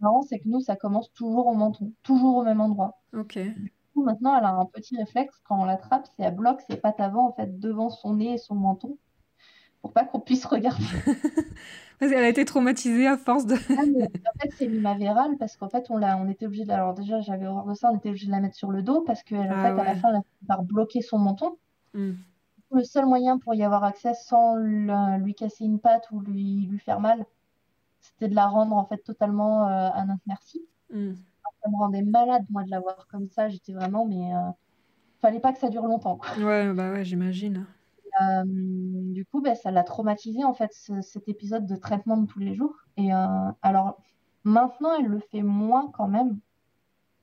[0.00, 2.98] Marrant, c'est que nous, ça commence toujours au menton, toujours au même endroit.
[3.12, 3.38] Ok.
[3.38, 6.76] Du coup, maintenant, elle a un petit réflexe quand on l'attrape, c'est elle bloque ses
[6.76, 8.98] pattes avant, en fait, devant son nez et son menton,
[9.84, 10.82] pour pas qu'on puisse regarder.
[11.98, 13.54] Parce qu'elle a été traumatisée à force de.
[13.68, 16.70] Ah, mais en fait, c'est l'imavéral parce qu'en fait, on l'a, on était obligé de,
[16.72, 19.02] alors déjà, j'avais horreur de ça, on était obligé de la mettre sur le dos
[19.02, 21.58] parce qu'en Ah fait, à la fin, elle a par bloquer son menton.
[21.92, 22.12] Hmm.
[22.72, 26.66] Le seul moyen pour y avoir accès sans le- lui casser une patte ou lui,
[26.66, 27.26] lui faire mal,
[28.00, 30.66] c'était de la rendre en fait totalement euh, à notre merci.
[30.90, 31.12] Hmm.
[31.62, 33.50] Ça me rendait malade, moi, de la voir comme ça.
[33.50, 34.50] J'étais vraiment, mais euh,
[35.20, 36.30] fallait pas que ça dure longtemps, quoi.
[36.38, 37.66] Ouais, bah ouais, j'imagine.
[38.22, 42.26] Euh, du coup, ben, ça l'a traumatisé en fait ce- cet épisode de traitement de
[42.26, 42.74] tous les jours.
[42.96, 44.00] Et euh, alors
[44.44, 46.38] maintenant, elle le fait moins quand même.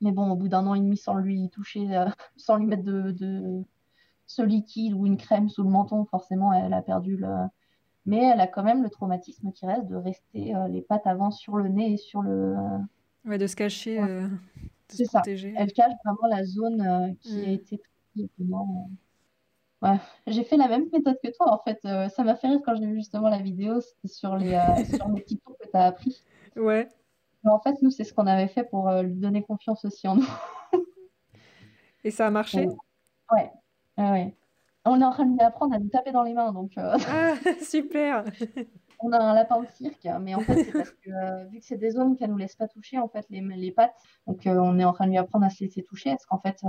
[0.00, 2.82] Mais bon, au bout d'un an et demi sans lui toucher, euh, sans lui mettre
[2.84, 3.62] de, de
[4.26, 7.28] ce liquide ou une crème sous le menton, forcément, elle a perdu le.
[8.04, 11.56] Mais elle a quand même le traumatisme qui reste de rester les pattes avant sur
[11.56, 12.56] le nez et sur le.
[13.24, 14.22] Ouais, de se cacher, ouais.
[14.22, 14.28] de
[14.90, 15.20] se C'est ça.
[15.20, 15.54] protéger.
[15.56, 17.50] Elle cache vraiment la zone qui a Mm.
[17.54, 17.80] été
[19.82, 21.80] Ouais, j'ai fait la même méthode que toi en fait.
[21.84, 25.08] Euh, ça m'a fait rire quand j'ai vu justement la vidéo sur les, euh, sur
[25.08, 26.22] les petits cours que tu as appris.
[26.54, 26.86] Ouais.
[27.42, 30.06] Mais en fait, nous, c'est ce qu'on avait fait pour euh, lui donner confiance aussi
[30.06, 30.28] en nous.
[32.04, 32.68] Et ça a marché?
[33.32, 33.50] Ouais,
[33.98, 34.36] ouais.
[34.84, 36.52] On est en train de lui apprendre à nous taper dans les mains.
[36.52, 38.24] Donc, Ah, super!
[39.00, 40.06] on a un lapin de cirque.
[40.20, 42.68] Mais en fait, c'est parce que vu que c'est des zones qu'elle nous laisse pas
[42.68, 43.96] toucher, en fait, les, les pattes,
[44.28, 46.10] donc on est en train de lui apprendre à se laisser toucher.
[46.10, 46.62] Parce qu'en fait,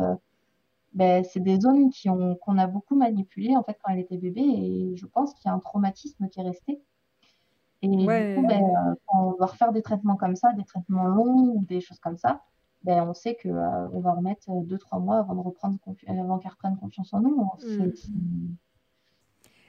[0.94, 4.18] ben, c'est des zones qui ont, qu'on a beaucoup manipulées en fait, quand elle était
[4.18, 4.42] bébé.
[4.42, 6.82] Et je pense qu'il y a un traumatisme qui est resté.
[7.82, 7.96] Et du
[8.42, 11.66] coup, ben, euh, quand on doit refaire des traitements comme ça, des traitements longs ou
[11.66, 12.42] des choses comme ça,
[12.84, 15.78] ben, on sait que euh, on va remettre euh, deux, trois mois avant de reprendre
[15.86, 17.36] confi- avant qu'elle reprenne confiance en nous.
[17.36, 17.92] Mm.
[17.94, 18.12] c'est-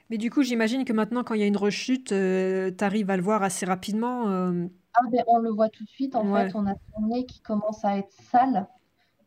[0.09, 3.17] Mais du coup, j'imagine que maintenant, quand il y a une rechute, euh, t'arrives à
[3.17, 4.29] le voir assez rapidement.
[4.29, 6.15] euh, Ah, ben, on le voit tout de suite.
[6.15, 6.47] En Ouais.
[6.47, 8.67] fait, on a son nez qui commence à être sale,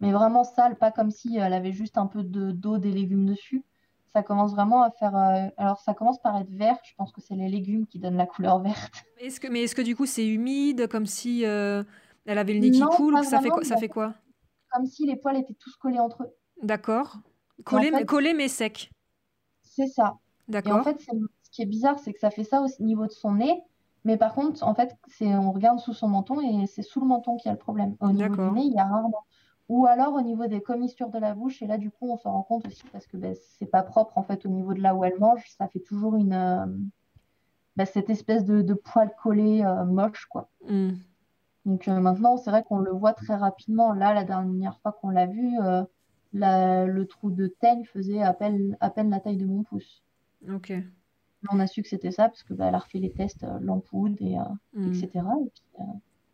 [0.01, 3.27] mais vraiment sale, pas comme si elle avait juste un peu de d'eau, des légumes
[3.27, 3.65] dessus.
[4.15, 5.17] Ça commence vraiment à faire.
[5.17, 6.79] euh, Alors, ça commence par être vert.
[6.85, 9.07] Je pense que c'est les légumes qui donnent la couleur verte.
[9.19, 11.83] Est-ce que, mais est-ce que du coup, c'est humide, comme si euh,
[12.27, 14.15] elle avait le nez qui Non, coule, ou ça fait ça fait quoi?
[14.71, 16.35] Comme si les poils étaient tous collés entre eux.
[16.63, 17.17] D'accord.
[17.71, 18.91] Et en Collé, mais fait, collé mais sec.
[19.63, 20.19] c'est ça.
[20.65, 20.83] Et en D'accord.
[20.83, 23.35] fait, c'est- ce qui est bizarre, c'est que ça fait ça au niveau de son
[23.35, 23.63] nez.
[24.05, 27.07] Mais par contre, en fait, c'est, on regarde sous son menton et c'est sous le
[27.07, 27.97] menton qu'il y a le problème.
[28.01, 28.51] Au niveau du D'accord.
[28.51, 29.25] nez, il y a rarement.
[29.69, 31.61] Ou alors au niveau des commissures de la bouche.
[31.63, 34.17] Et là, du coup, on s'en rend compte aussi parce que ben, c'est pas propre
[34.17, 35.45] en fait au niveau de là où elle mange.
[35.59, 36.67] Ça fait toujours une, euh,
[37.77, 40.49] ben, cette espèce de, de poil collé euh, moche, quoi.
[40.67, 40.93] Hmm.
[41.67, 43.93] Donc euh, maintenant, c'est vrai qu'on le voit très rapidement.
[43.93, 45.59] Là, la dernière fois qu'on l'a vu,
[46.33, 50.03] la- le trou de teigne faisait à peine, à peine la taille de mon pouce.
[50.51, 50.73] Ok.
[51.51, 54.17] On a su que c'était ça parce que bah, elle a refait les tests, l'ampoule
[54.21, 54.37] et
[54.87, 55.09] etc.
[55.15, 55.63] Et puis,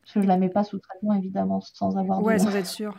[0.02, 2.66] parce que je la mets pas sous traitement évidemment sans avoir de Ouais, sans être
[2.66, 2.96] sûr.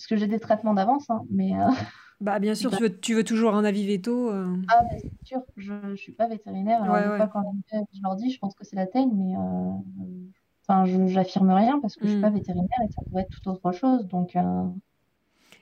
[0.00, 1.68] Parce que j'ai des traitements d'avance hein, mais euh,
[2.20, 4.30] Bah, bien sûr, tu veux, tu veux toujours un avis veto.
[4.30, 4.56] euh.
[4.68, 7.28] ah bah, c'est sûr je, je suis pas vétérinaire alors Ouais, ouais.
[7.32, 9.72] quand je, leur dis je pense que c'est la teigne mais euh,
[10.68, 12.20] enfin je j'affirme rien parce que je suis Hmm.
[12.20, 14.64] pas vétérinaire et ça pourrait être tout autre chose donc euh,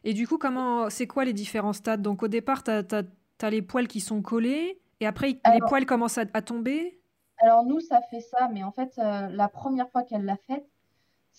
[0.04, 2.02] Et du coup, comment, c'est quoi les différents stades?
[2.02, 3.02] Donc, au départ, t'as, t'as,
[3.38, 7.00] t'as les poils qui sont collés, et après, les poils commencent à, à tomber?
[7.38, 10.64] alors nous ça fait ça mais en fait euh, la première fois qu'elle l'a fait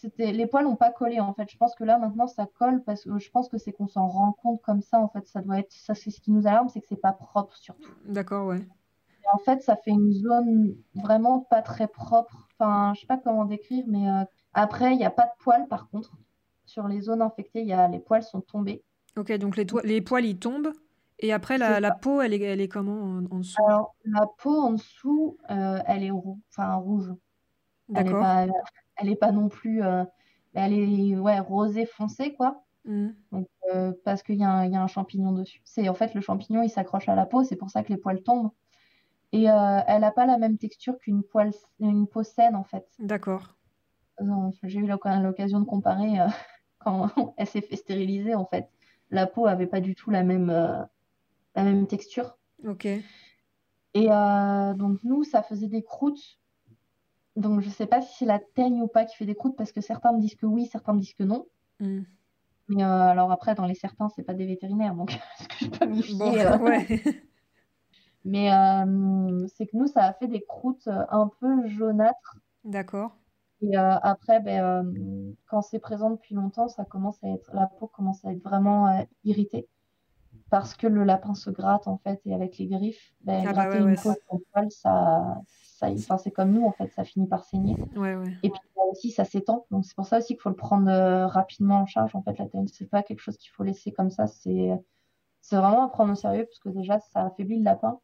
[0.01, 1.49] c'était les poils n'ont pas collé en fait.
[1.49, 4.07] Je pense que là maintenant ça colle parce que je pense que c'est qu'on s'en
[4.07, 5.27] rend compte comme ça en fait.
[5.27, 7.91] Ça doit être ça c'est ce qui nous alarme c'est que c'est pas propre surtout.
[8.05, 8.59] D'accord, ouais.
[8.59, 12.47] Et en fait ça fait une zone vraiment pas très propre.
[12.57, 15.67] Enfin je sais pas comment décrire mais euh, après il n'y a pas de poils
[15.67, 16.17] par contre.
[16.65, 18.83] Sur les zones infectées y a les poils sont tombés.
[19.17, 20.71] Ok, donc les, les poils, ils tombent,
[21.17, 23.62] et après, la, la peau, elle est, elle est comment en, en dessous?
[23.67, 27.12] alors la peau en dessous euh, elle est roux enfin rouge.
[27.89, 28.23] D'accord.
[28.99, 30.03] Elle est pas non plus euh,
[30.53, 33.09] elle est ouais rosée foncée quoi Hmm.
[33.31, 35.62] Donc, euh, parce qu'il y a un, il y a un champignon dessus.
[35.63, 37.97] C'est en fait le champignon, il s'accroche à la peau, c'est pour ça que les
[37.99, 38.51] poils tombent.
[39.31, 41.23] Et euh, elle n'a pas la même texture qu'une
[41.79, 42.88] une peau saine en fait.
[42.99, 43.55] D'accord.
[44.63, 46.27] J'ai eu l'oc- l'occasion de comparer euh,
[46.79, 48.69] quand elle s'est fait stériliser en fait.
[49.12, 52.38] La peau avait pas du tout la même, la même texture.
[52.65, 52.85] Ok.
[53.93, 56.38] Et donc nous, ça faisait des croûtes.
[57.39, 59.71] Donc je sais pas si c'est la teigne ou pas qui fait des croûtes parce
[59.71, 61.47] que certains me disent que oui, certains me disent que non.
[61.80, 62.04] Hmm.
[62.67, 65.69] Mais euh, alors après, dans les certains, c'est pas des vétérinaires, donc est-ce que je
[65.71, 66.54] peux m'y Bon, fier?
[66.54, 66.88] euh ouais.
[68.25, 72.38] Mais euh, c'est que nous, ça a fait des croûtes un peu jaunâtres.
[72.63, 73.17] D'accord.
[73.62, 78.23] Et après, ben, quand c'est présent depuis longtemps, ça commence à être, la peau commence
[78.23, 79.67] à être vraiment irritée.
[80.49, 83.54] Parce que le lapin se gratte, en fait, et avec les griffes, ben, Ah bah
[83.54, 83.91] gratter ouais, ouais.
[83.91, 85.41] une peau sans poil, ça,
[85.79, 87.77] ça, enfin, c'est comme nous, en fait, ça finit par saigner.
[87.95, 88.37] Ouais, ouais.
[88.43, 89.65] Et puis là aussi, ça s'étend.
[89.71, 92.15] Donc c'est pour ça aussi qu'il faut le prendre euh, rapidement en charge.
[92.15, 94.27] En fait, la teigne, c'est pas quelque chose qu'il faut laisser comme ça.
[94.27, 94.71] C'est,
[95.39, 97.99] c'est vraiment à prendre au sérieux parce que déjà, ça affaiblit le lapin.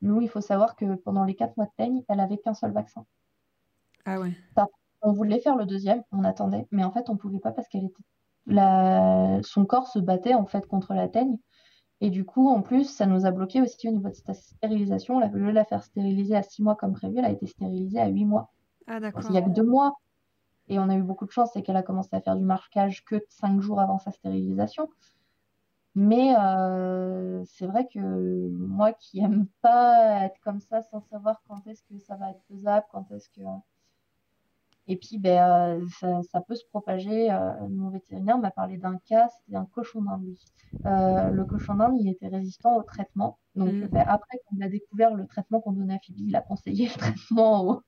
[0.00, 2.72] Nous, il faut savoir que pendant les quatre mois de teigne, elle avait qu'un seul
[2.72, 3.04] vaccin.
[4.04, 4.32] Ah ouais.
[5.02, 7.84] On voulait faire le deuxième, on attendait, mais en fait, on pouvait pas parce qu'elle
[7.84, 8.02] était,
[8.46, 9.40] la...
[9.42, 11.36] son corps se battait en fait contre la teigne.
[12.00, 15.16] Et du coup, en plus, ça nous a bloqué aussi au niveau de sa stérilisation.
[15.16, 17.18] On a la faire stériliser à six mois comme prévu.
[17.18, 18.50] Elle a été stérilisée à huit mois.
[18.86, 19.30] Ah Donc, il d'accord.
[19.30, 19.94] n'y a que deux mois.
[20.68, 23.04] Et on a eu beaucoup de chance, c'est qu'elle a commencé à faire du marquage
[23.04, 24.88] que cinq jours avant sa stérilisation.
[25.96, 27.98] Mais euh, c'est vrai que
[28.50, 32.42] moi qui aime pas être comme ça sans savoir quand est-ce que ça va être
[32.48, 33.42] faisable, quand est-ce que...
[34.86, 37.30] Et puis, ben, euh, ça, peut se propager.
[37.30, 40.34] Euh, mon vétérinaire m'a parlé d'un cas, c'était un cochon d'Inde,
[40.82, 43.38] le cochon d'Inde, il était résistant au traitement.
[43.54, 43.88] Donc, mm.
[43.88, 46.86] ben, après, quand il a découvert le traitement qu'on donnait à Phoebe, il a conseillé
[46.88, 47.82] le traitement au,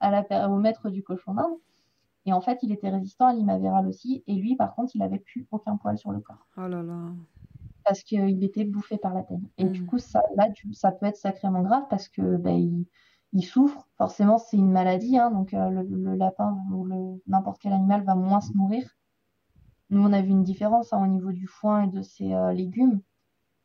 [0.00, 1.56] à la, au maître du cochon d'Inde.
[2.26, 4.22] Et en fait, il était résistant à l'imavéral aussi.
[4.26, 6.46] Et lui, par contre, il avait plus aucun poil sur le corps.
[6.56, 7.12] Oh là là.
[7.84, 9.48] Parce qu'il était bouffé par la teigne.
[9.56, 9.86] Et du hmm.
[9.86, 12.86] coup, ça, là, ça peut être sacrément grave parce que ben, il,
[13.38, 13.86] souffre.
[13.96, 15.16] Forcément, c'est une maladie.
[15.18, 18.96] Hein, donc, euh, le, lapin ou n'importe quel animal va moins se nourrir.
[19.90, 22.52] Nous, on a vu une différence hein, au niveau du foin et de ses euh,
[22.52, 23.00] légumes.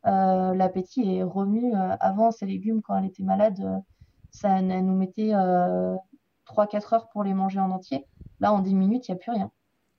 [0.06, 1.74] Euh, l'appétit est revenu.
[1.74, 3.82] avant, ses légumes, quand elle était malade,
[4.30, 8.06] ça nous mettait 3-4 heures pour les manger en entier.
[8.38, 9.50] Là, en 10 minutes, il n'y a plus rien.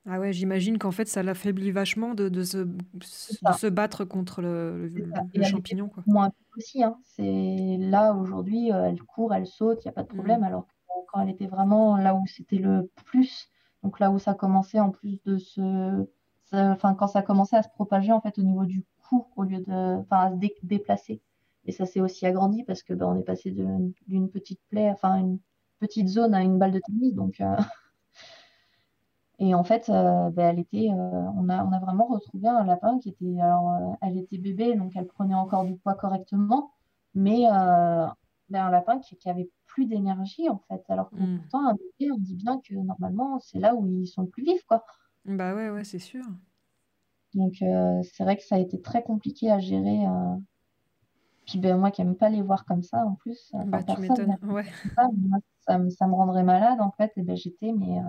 [0.09, 4.41] Ah ouais, j'imagine qu'en fait, ça l'affaiblit vachement de, de, se, de se battre contre
[4.41, 5.89] le, le, champignon.
[5.89, 6.03] Quoi.
[6.07, 6.97] Moi aussi, hein.
[7.03, 10.41] c'est là aujourd'hui, euh, elle court, elle saute, il n'y a pas de problème.
[10.41, 10.45] Mm.
[10.45, 10.71] Alors que
[11.11, 13.49] quand elle était vraiment là où c'était le plus,
[13.83, 16.07] donc là où ça commençait en plus de se.
[16.53, 19.59] Enfin, quand ça commençait à se propager en fait au niveau du cou au lieu
[19.59, 19.99] de.
[19.99, 21.21] Enfin, à se déplacer.
[21.65, 25.17] Et ça s'est aussi agrandi parce que ben, on est passé d'une petite plaie, enfin
[25.17, 25.39] une
[25.79, 27.13] petite zone à une balle de tennis.
[27.13, 27.41] Donc.
[27.41, 27.57] Euh,
[29.39, 32.65] et en fait, euh, ben, elle était, euh, on, a, on a vraiment retrouvé un
[32.65, 36.71] lapin qui était, alors, euh, elle était bébé, donc elle prenait encore du poids correctement,
[37.13, 40.83] mais ben, un lapin qui, qui avait plus d'énergie en fait.
[40.89, 41.39] Alors que hmm.
[41.39, 44.43] pourtant, un bébé, on dit bien que normalement, c'est là où ils sont le plus
[44.43, 44.83] vifs, quoi.
[45.25, 46.23] Bah ouais, ouais, c'est sûr.
[47.35, 49.99] Donc c'est vrai que ça a été très compliqué à gérer.
[51.45, 54.37] Puis ben, moi qui n'aime pas les voir comme ça en plus, bah, tu m'étonnes,
[54.43, 54.65] ouais.
[54.95, 55.09] Ça,
[55.89, 57.99] ça, me rendrait malade en fait, et ben j'étais mais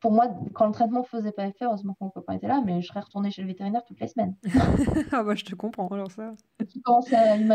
[0.00, 2.82] pour moi, quand le traitement faisait pas effet, heureusement que mon copain était là, mais
[2.82, 4.36] je serais retournée chez le vétérinaire toutes les semaines.
[5.12, 6.34] ah bah je te comprends alors ça.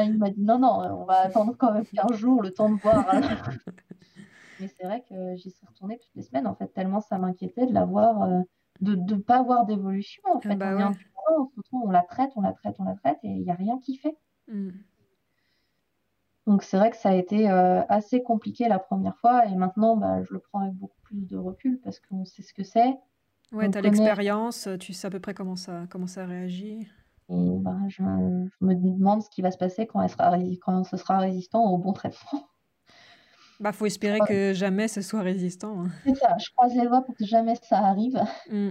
[0.06, 2.80] il m'a dit non, non, on va attendre quand même 15 jours, le temps de
[2.82, 3.06] voir.
[4.60, 7.68] mais c'est vrai que j'y suis retournée toutes les semaines, en fait, tellement ça m'inquiétait
[7.68, 8.42] de la voir, euh,
[8.82, 10.24] de ne pas avoir d'évolution.
[10.34, 10.94] En fait, bah
[11.30, 13.56] on, on, on la traite, on la traite, on la traite, et il n'y a
[13.56, 14.18] rien qui fait.
[14.48, 14.72] Hmm.
[16.48, 19.96] Donc c'est vrai que ça a été euh, assez compliqué la première fois et maintenant
[19.96, 22.98] bah, je le prends avec beaucoup plus de recul parce qu'on sait ce que c'est.
[23.52, 26.88] Ouais, tu as l'expérience, tu sais à peu près comment ça, comment ça réagit.
[27.30, 30.98] Et bah, je, me demande ce qui va se passer quand, elle sera, quand ce
[30.98, 32.48] sera résistant au bon traitement.
[33.62, 35.84] Bah, faut espérer que jamais ce soit résistant.
[35.84, 35.90] Hein.
[36.04, 38.20] C'est ça, je croise les doigts pour que jamais ça arrive.
[38.50, 38.70] Mm.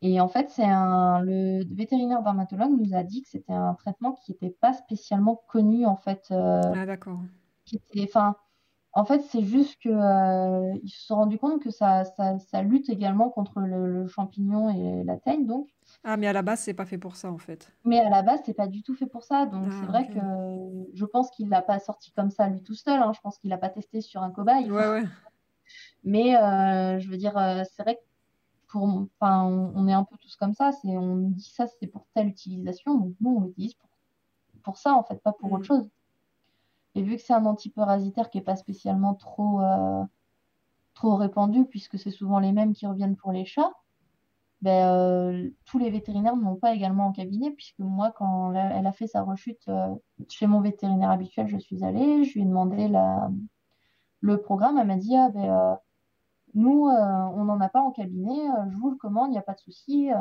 [0.00, 4.12] Et en fait, c'est un, le vétérinaire dermatologue nous a dit que c'était un traitement
[4.12, 6.28] qui n'était pas spécialement connu, en fait.
[6.30, 7.18] Euh, ah, d'accord.
[8.00, 8.36] enfin,
[8.92, 12.62] en fait, c'est juste que euh, ils se sont rendus compte que ça, ça, ça
[12.62, 15.68] lutte également contre le, champignon et la teigne, donc.
[16.04, 17.72] Ah, mais à la base, c'est pas fait pour ça, en fait.
[17.84, 19.46] Mais à la base, c'est pas du tout fait pour ça.
[19.46, 20.20] Donc, ah, c'est vrai que
[20.94, 23.02] je pense qu'il l'a pas sorti comme ça lui tout seul.
[23.02, 23.12] Hein.
[23.14, 24.70] Je pense qu'il l'a pas testé sur un cobaye.
[24.70, 25.04] Ouais, ouais.
[26.04, 27.34] Mais euh, je veux dire,
[27.72, 28.07] c'est vrai que
[28.74, 30.72] enfin, on, est un peu tous comme ça.
[30.72, 32.96] C'est, on nous dit ça, c'est pour telle utilisation.
[32.96, 33.88] Donc nous, on l'utilise pour,
[34.62, 35.66] pour ça, en fait, pas pour autre mm.
[35.66, 35.90] chose.
[36.94, 40.04] Et vu que c'est un antiparasitaire qui n'est pas spécialement trop, euh,
[40.94, 43.72] trop répandu, puisque c'est souvent les mêmes qui reviennent pour les chats,
[44.62, 48.92] ben, euh, tous les vétérinaires n'ont pas également en cabinet, puisque moi, quand elle a
[48.92, 49.94] fait sa rechute euh,
[50.28, 53.30] chez mon vétérinaire habituel, je suis allée, je lui ai demandé la,
[54.20, 55.78] le programme, elle m'a dit, ah ben
[56.58, 56.92] nous, euh,
[57.36, 59.54] on n'en a pas en cabinet, euh, je vous le commande, il n'y a pas
[59.54, 60.10] de souci.
[60.12, 60.16] Euh.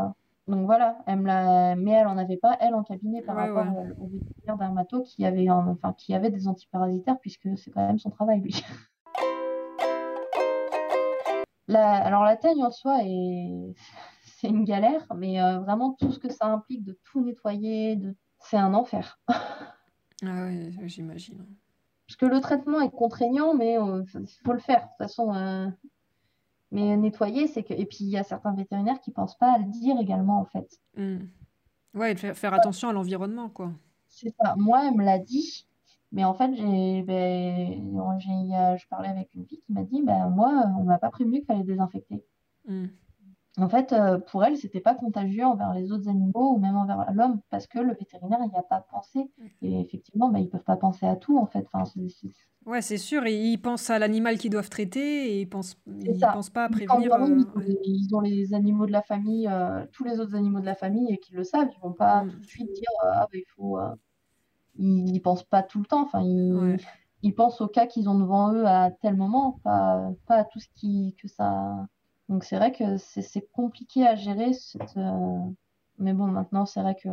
[0.48, 3.66] Donc voilà, elle me mais elle n'en avait pas, elle, en cabinet par rapport
[4.00, 8.12] au vétérinaire dermato qui avait, enfin, qui avait des antiparasitaires, puisque c'est quand même son
[8.12, 8.56] travail, lui.
[11.70, 13.74] Alors la teigne en soi, est...
[14.24, 18.16] c'est une galère, mais vraiment tout ce que ça implique de tout nettoyer, de...
[18.40, 19.20] c'est un enfer.
[19.28, 19.74] ah
[20.24, 21.46] ouais, j'imagine.
[22.08, 24.84] Parce que le traitement est contraignant, mais il faut le faire.
[24.84, 25.74] De toute façon,
[26.72, 27.74] mais nettoyer, c'est que.
[27.74, 30.46] Et puis, il y a certains vétérinaires qui pensent pas à le dire également, en
[30.46, 30.80] fait.
[30.96, 31.28] Hmm.
[31.94, 33.72] Ouais, faire, faire attention à l'environnement, quoi.
[34.08, 34.56] C'est ça.
[34.58, 35.68] Moi, elle me l'a dit.
[36.12, 40.64] Mais en fait, j'ai, ben, je parlais avec une fille qui m'a dit, ben, moi,
[40.80, 42.24] on m'a pas prévenu qu'il fallait désinfecter.
[42.66, 42.88] Hmm.
[43.60, 47.12] En fait, euh, pour elle, c'était pas contagieux envers les autres animaux ou même envers
[47.14, 49.32] l'homme parce que le vétérinaire n'y a pas pensé.
[49.38, 49.48] Hmm.
[49.64, 51.66] Et effectivement, ben, ils peuvent pas penser à tout, en fait.
[51.74, 51.84] Enfin,
[52.68, 53.26] Ouais, c'est sûr.
[53.26, 56.70] Et ils pensent à l'animal qu'ils doivent traiter et ils pensent, ils pensent pas à
[56.70, 57.10] prévenir.
[57.10, 60.66] Quand euh, ils ont les animaux de la famille, euh, tous les autres animaux de
[60.66, 62.32] la famille et qu'ils le savent, ils vont pas mm.
[62.32, 63.80] tout de suite dire ah ben, il faut.
[64.80, 66.04] Ils, ils, pensent pas tout le temps.
[66.04, 66.78] Enfin, ils,
[67.24, 70.60] ils pensent au cas qu'ils ont devant eux à tel moment, pas, pas à tout
[70.60, 71.88] ce qui que ça.
[72.30, 74.98] Donc c'est vrai que c'est compliqué à gérer cette,
[76.00, 77.10] mais bon, maintenant, c'est vrai que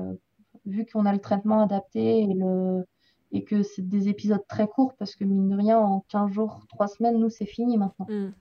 [0.66, 2.86] vu qu'on a le traitement adapté et, le,
[3.32, 6.64] et que c'est des épisodes très courts, parce que mine de rien, en 15 jours,
[6.68, 8.06] 3 semaines, nous, c'est fini maintenant.
[8.08, 8.32] Mm.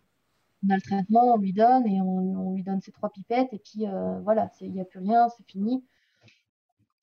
[0.66, 3.52] On a le traitement, on lui donne et on, on lui donne ses trois pipettes,
[3.52, 5.84] et puis euh, voilà, il n'y a plus rien, c'est fini.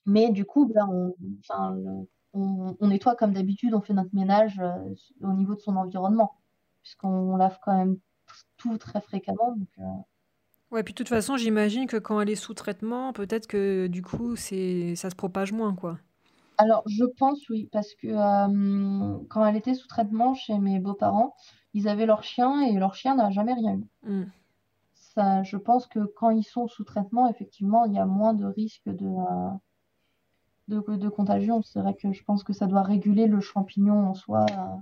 [0.06, 1.76] Mais du coup, ben, on, enfin,
[2.32, 6.32] on, on nettoie comme d'habitude, on fait notre ménage euh, au niveau de son environnement,
[6.82, 7.98] puisqu'on lave quand même
[8.56, 9.54] tout très fréquemment.
[9.56, 9.82] Donc, euh,
[10.72, 14.02] Ouais, puis de toute façon, j'imagine que quand elle est sous traitement, peut-être que du
[14.02, 15.98] coup, c'est ça se propage moins, quoi.
[16.58, 21.34] Alors, je pense oui, parce que euh, quand elle était sous traitement chez mes beaux-parents,
[21.74, 23.88] ils avaient leur chien et leur chien n'a jamais rien eu.
[24.02, 24.24] Mm.
[24.94, 28.44] Ça, je pense que quand ils sont sous traitement, effectivement, il y a moins de
[28.46, 29.50] risques de, euh,
[30.68, 31.60] de, de contagion.
[31.62, 34.46] C'est vrai que je pense que ça doit réguler le champignon en soi.
[34.50, 34.76] euh.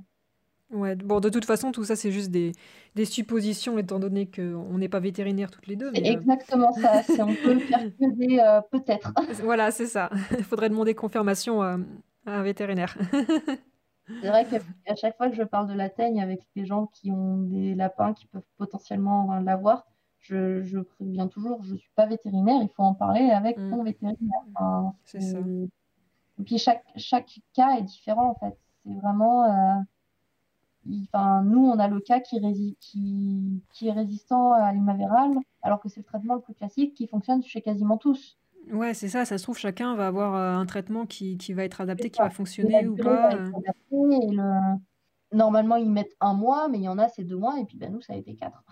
[0.71, 2.53] Ouais, bon, de toute façon, tout ça, c'est juste des,
[2.95, 6.73] des suppositions, étant donné qu'on n'est pas vétérinaire toutes les deux, C'est mais euh, exactement
[6.73, 7.03] ça.
[7.07, 9.13] C'est, on peut le faire des euh, peut-être.
[9.43, 10.11] voilà, c'est ça.
[10.37, 11.79] Il faudrait demander confirmation à,
[12.27, 12.97] à un vétérinaire.
[14.21, 17.11] C'est vrai qu'à chaque fois que je parle de la teigne avec les gens qui
[17.11, 19.87] ont des lapins qui peuvent potentiellement l'avoir,
[20.19, 23.71] je, je préviens toujours, je ne suis pas vétérinaire, il faut en parler avec Mm.
[23.71, 24.41] ton vétérinaire.
[24.55, 25.39] Enfin, C'est ça.
[25.39, 28.57] Et puis chaque, chaque cas est différent en fait.
[28.85, 29.85] C'est vraiment...
[30.89, 35.31] euh, Enfin, nous, on a le cas qui, rési- qui, qui est résistant à l'imavéral,
[35.63, 38.39] alors que c'est le traitement le plus classique qui fonctionne chez quasiment tous.
[38.73, 41.65] Ouais, c'est ça, ça se trouve, chacun va avoir euh, un traitement qui, qui va
[41.65, 43.35] être adapté, qui va fonctionner ou pas.
[43.35, 43.51] euh.
[43.91, 44.79] le...
[45.33, 47.59] Normalement, ils mettent un mois, mais il y en a, c'est deux mois.
[47.61, 48.63] Et puis, ben, nous, ça a été quatre.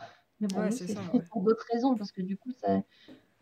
[0.41, 1.21] Mais bon, Ouais, c'est ouais.
[1.31, 2.81] pour d'autres raisons, parce que du coup, ça...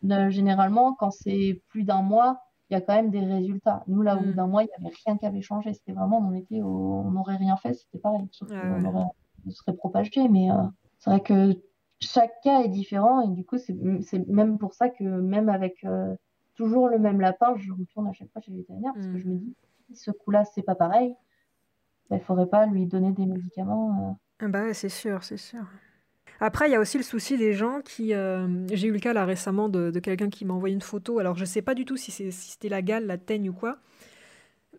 [0.03, 3.85] le- généralement, quand c'est plus d'un mois, il y a quand même des résultats.
[3.88, 4.35] Nous, là, au bout Mm.
[4.35, 5.72] d'un mois, il n'y avait rien qui avait changé.
[5.74, 8.27] C'était vraiment, on était au- on n'aurait rien fait, c'était pareil.
[8.33, 9.05] Sauf qu'on aurait...
[9.46, 10.29] on serait propagé.
[10.29, 10.55] Mais euh,
[10.98, 11.53] c'est vrai que
[12.00, 13.20] chaque cas est différent.
[13.20, 13.74] Et du coup, c'est
[14.29, 16.14] même pour ça que même avec euh,
[16.55, 19.20] toujours le même lapin, je retourne à chaque fois chez le vétérinaire, parce que Mm.
[19.20, 19.55] je me dis,
[19.92, 21.14] ce coup-là, c'est pas pareil,
[22.11, 24.18] il ne faudrait pas lui donner des médicaments.
[24.40, 25.64] Ah bah c'est sûr, c'est sûr.
[26.44, 28.12] Après, il y a aussi le souci des gens qui...
[28.14, 31.18] euh, j'ai eu le cas là récemment de, de quelqu'un qui m'a envoyé une photo.
[31.18, 33.78] Alors, je sais pas du tout si c'était la gale, la teigne ou quoi,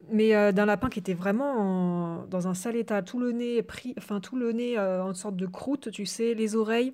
[0.10, 1.54] mais euh, d'un lapin qui était vraiment
[2.22, 5.14] en- dans un sale état, tout le nez pris, enfin tout le nez euh, en
[5.14, 6.94] sorte de croûte, tu sais, les oreilles.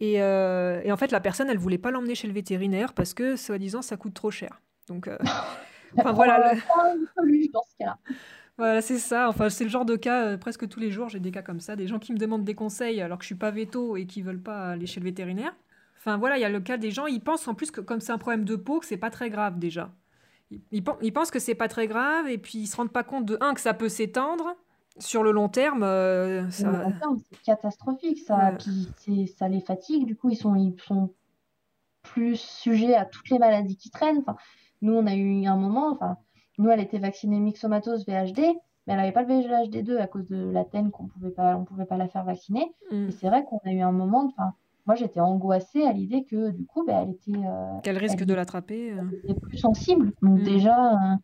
[0.00, 3.36] Et, et en fait, la personne, elle voulait pas l'emmener chez le vétérinaire parce que,
[3.36, 4.60] soi-disant, ça coûte trop cher.
[4.88, 5.08] Donc,
[5.98, 6.60] enfin voilà, le-
[7.52, 7.98] dans ce cas-là.
[8.58, 9.28] Voilà, c'est ça.
[9.28, 11.60] Enfin, c'est le genre de cas, euh, presque tous les jours, j'ai des cas comme
[11.60, 14.06] ça, des gens qui me demandent des conseils alors que je suis pas veto et
[14.06, 15.54] qui veulent pas aller chez le vétérinaire.
[15.98, 18.00] Enfin voilà, il y a le cas des gens, ils pensent en plus que comme
[18.00, 19.90] c'est un problème de peau, que c'est pas très grave déjà.
[20.50, 23.02] Ils, ils ils pensent que c'est pas très grave et puis ils se rendent pas
[23.04, 24.54] compte de un que ça peut s'étendre
[24.98, 25.82] sur le long terme.
[25.82, 26.70] euh, ça...
[27.00, 28.18] terme, c'est catastrophique.
[28.20, 28.56] Ça, Ouais.
[28.58, 30.06] puis c'est- ça les fatigue.
[30.06, 31.12] Du coup, ils sont, ils sont
[32.02, 34.18] plus sujets à toutes les maladies qui traînent.
[34.18, 34.36] Enfin,
[34.82, 36.18] nous, on a eu un moment, enfin,
[36.58, 38.38] nous, elle était vaccinée myxomatose VHD,
[38.86, 41.64] mais elle n'avait pas le VHD2 à cause de la teigne qu'on pouvait pas, on
[41.64, 42.72] pouvait pas la faire vacciner.
[42.90, 43.08] Mm.
[43.08, 44.52] Et c'est vrai qu'on a eu un moment, enfin,
[44.86, 48.26] moi, j'étais angoissée à l'idée que, du coup, ben, elle était, euh, Quel risque elle
[48.26, 49.02] de l'attraper euh?
[49.24, 50.12] était plus sensible.
[50.22, 50.42] Donc Mm.
[50.42, 51.16] déjà, euh,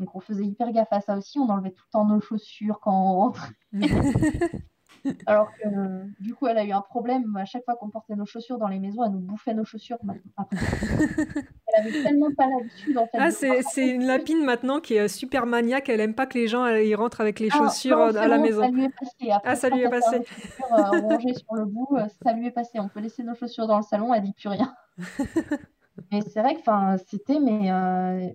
[0.00, 1.38] donc on faisait hyper gaffe à ça aussi.
[1.38, 3.52] On enlevait tout le temps nos chaussures quand on rentrait.
[5.26, 7.36] Alors que euh, du coup, elle a eu un problème.
[7.36, 9.98] À chaque fois qu'on portait nos chaussures dans les maisons, elle nous bouffait nos chaussures
[10.02, 10.56] maintenant, après.
[11.76, 15.08] Elle avait tellement pas l'habitude en fait Ah, c'est, une lapine maintenant qui est euh,
[15.08, 17.98] super maniaque, elle aime pas que les gens euh, ils rentrent avec les Ah, chaussures
[17.98, 18.62] non, euh, à la bon, maison.
[18.62, 19.30] Ça lui est passé.
[19.30, 20.16] Après, Ah, ça lui est passé.
[20.72, 22.78] euh, rongée sur le bout, euh, ça lui est passé.
[22.80, 24.74] On peut laisser nos chaussures dans le salon, elle dit plus rien.
[26.12, 26.60] Mais c'est vrai que
[27.08, 28.26] c'était mais euh,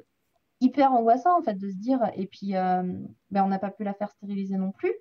[0.62, 2.00] hyper angoissant en fait de se dire.
[2.16, 2.84] Et puis, euh,
[3.32, 4.94] ben, on n'a pas pu la faire stériliser non plus.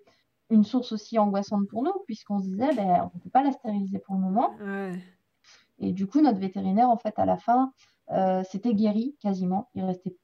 [0.51, 3.53] Une source aussi angoissante pour nous, puisqu'on se disait, ben, on ne peut pas la
[3.53, 4.55] stériliser pour le moment.
[4.61, 4.99] Ouais.
[5.79, 7.73] Et du coup, notre vétérinaire, en fait, à la fin,
[8.11, 9.69] euh, c'était guéri quasiment.
[9.75, 10.17] Il restait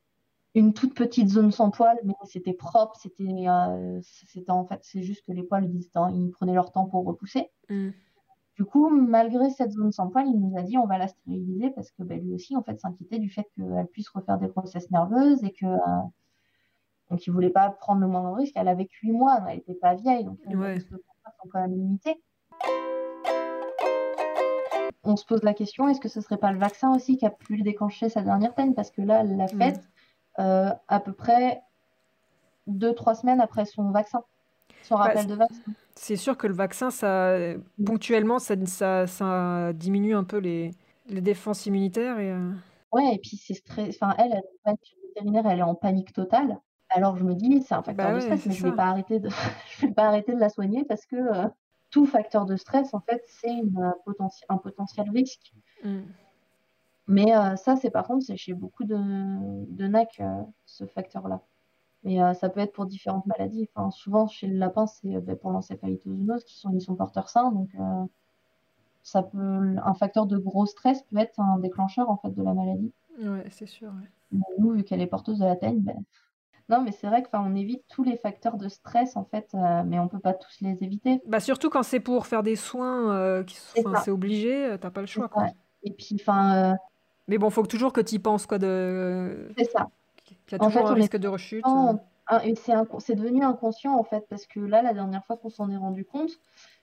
[0.55, 2.97] une toute petite zone sans poils, mais c'était propre.
[2.97, 6.87] C'était, euh, c'était en fait, c'est juste que les poils, ils, ils prenaient leur temps
[6.87, 7.51] pour repousser.
[7.69, 7.91] Mm.
[8.57, 11.71] Du coup, malgré cette zone sans poils, il nous a dit on va la stériliser
[11.71, 14.91] parce que ben, lui aussi, en fait, s'inquiétait du fait qu'elle puisse refaire des grossesses
[14.91, 16.03] nerveuses et que euh,
[17.11, 18.53] donc il voulait pas prendre le moindre risque.
[18.57, 20.81] Elle avait que 8 mois, elle n'était pas vieille, donc les Ouais.
[20.81, 22.23] sont quand même limités.
[25.07, 27.31] On se pose la question est-ce que ce serait pas le vaccin aussi qui a
[27.31, 29.59] pu déclencher sa dernière teigne Parce que là, elle l'a Mm.
[29.59, 29.81] faite
[30.41, 31.61] euh, à peu près
[32.67, 34.23] 2-3 semaines après son vaccin,
[34.83, 35.61] son Bah, rappel c'est- de vaccin.
[35.95, 37.37] C'est sûr que le vaccin, ça,
[37.87, 40.73] ponctuellement, ça, ça, ça diminue un peu les,
[41.07, 42.19] les défenses immunitaires.
[42.19, 42.51] Et, euh,
[42.93, 43.97] Ouais, et puis c'est stress.
[44.01, 44.33] Enfin, elle,
[44.65, 46.59] elle est vétérinaire, elle est en panique totale.
[46.95, 48.77] Alors je me dis, c'est un facteur Bah de ouais, stress, mais je vais ça.
[48.77, 49.29] pas arrêter de,
[49.79, 51.49] je vais pas arrêter de la soigner parce que euh,
[51.91, 55.53] tout facteur de stress, en fait, c'est une, euh, potenti- un potentiel risque.
[55.85, 56.01] Mm.
[57.07, 61.41] Mais euh, ça, c'est par contre, c'est chez beaucoup de, de NAC, euh, ce facteur-là.
[62.05, 63.67] Mais ça peut être pour différentes maladies.
[63.75, 67.51] Enfin, souvent, chez le lapin, c'est ben, pour l'encéphalitozoonose, qui sont, ils sont porteurs sains.
[67.51, 67.71] Donc,
[69.03, 69.39] ça peut,
[69.83, 72.93] un facteur de gros stress peut être un déclencheur en fait, de la maladie.
[73.23, 73.91] Ouais, c'est sûr.
[74.59, 76.03] nous, vu qu'elle est porteuse de la teigne, ben...
[76.69, 79.55] non, mais c'est vrai qu'on évite tous les facteurs de stress en fait,
[79.87, 81.21] mais on peut pas tous les éviter.
[81.27, 83.57] Bah, surtout quand c'est pour faire des soins, qui
[84.05, 85.29] c'est obligé, t'as pas le choix.
[85.29, 85.49] Quoi.
[85.83, 86.77] Et puis, enfin,
[87.29, 89.51] mais bon, il faut toujours que tu y penses, quoi, de...
[89.57, 89.89] C'est ça.
[90.25, 91.65] Qu'il y a toujours un risque de rechute.
[92.57, 96.05] C'est devenu inconscient, en fait, parce que là, la dernière fois qu'on s'en est rendu
[96.05, 96.31] compte,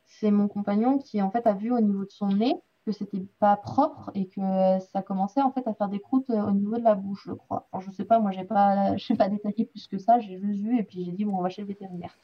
[0.05, 2.55] c'est mon compagnon qui, en fait, a vu au niveau de son nez
[2.85, 6.47] que c'était pas propre et que ça commençait, en fait, à faire des croûtes euh,
[6.47, 7.67] au niveau de la bouche, je crois.
[7.79, 10.61] Je sais pas, moi, j'ai pas, je sais pas détaillé plus que ça, j'ai juste
[10.61, 12.15] vu et puis j'ai dit, bon, on va chez le vétérinaire.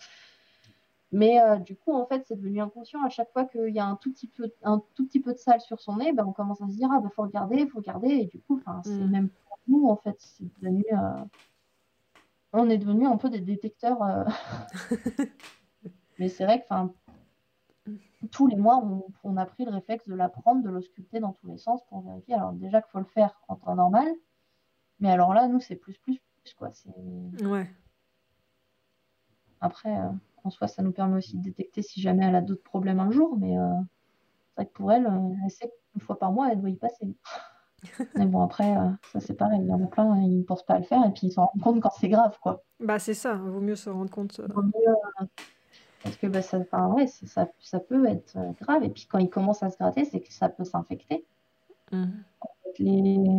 [1.11, 3.01] Mais euh, du coup, en fait, c'est devenu inconscient.
[3.03, 5.37] À chaque fois qu'il y a un tout petit peu, un tout petit peu de
[5.37, 7.77] sale sur son nez, ben, on commence à se dire, ah, ben, faut regarder, faut
[7.77, 8.09] regarder.
[8.09, 9.09] Et du coup, c'est mm.
[9.09, 10.83] même pour nous, en fait, c'est devenu.
[10.91, 11.23] Euh,
[12.53, 14.01] on est devenu un peu des détecteurs.
[14.01, 14.25] Euh.
[16.19, 16.67] Mais c'est vrai que,
[18.31, 18.83] tous les mois,
[19.23, 22.01] on, a pris le réflexe de la prendre, de l'ausculter dans tous les sens pour
[22.01, 22.35] vérifier.
[22.35, 24.07] Alors, déjà qu'il faut le faire en temps normal.
[24.99, 26.71] Mais alors là, nous, c'est plus, plus, plus, quoi.
[27.43, 27.69] Ouais.
[29.61, 29.95] Après
[30.47, 33.11] en soi, ça nous permet aussi de détecter si jamais elle a d'autres problèmes un
[33.11, 33.37] jour.
[33.37, 33.69] Mais euh,
[34.49, 36.75] c'est vrai que pour elle, euh, elle sait qu'une fois par mois, elle doit y
[36.75, 37.15] passer.
[38.15, 39.59] mais bon, après, euh, ça c'est pareil.
[39.61, 41.31] Il y en a plein, ils ne pensent pas à le faire et puis ils
[41.31, 42.37] s'en rendent compte quand c'est grave.
[42.41, 42.63] quoi.
[42.79, 44.41] Bah, c'est ça, vaut mieux se rendre compte.
[46.07, 48.83] Parce que bah, ça, ouais, ça, ça, peut être grave.
[48.83, 51.25] Et puis quand il commence à se gratter, c'est que ça peut s'infecter.
[51.91, 52.07] Mmh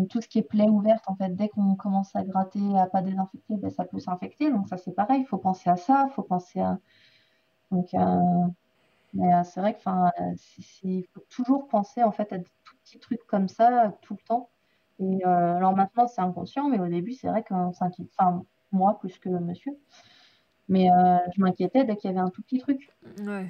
[0.09, 3.03] tout ce qui est plaie ouverte, en fait, dès qu'on commence à gratter, à pas
[3.03, 4.51] désinfecter, ben, ça peut s'infecter.
[4.51, 5.21] Donc ça, c'est pareil.
[5.21, 6.07] Il faut penser à ça.
[6.09, 6.79] Il faut penser à.
[7.71, 8.47] Donc, euh,
[9.15, 10.11] mais euh, c'est vrai que, enfin,
[10.83, 14.27] il faut toujours penser en fait à des tout petits trucs comme ça tout le
[14.27, 14.51] temps.
[15.01, 18.09] Et euh, alors maintenant, c'est inconscient, mais au début, c'est vrai qu'on s'inquiète.
[18.17, 19.79] Enfin, moi plus que monsieur.
[20.69, 20.89] Mais
[21.35, 22.91] je m'inquiétais dès qu'il y avait un tout petit truc.
[23.23, 23.49] Ouais.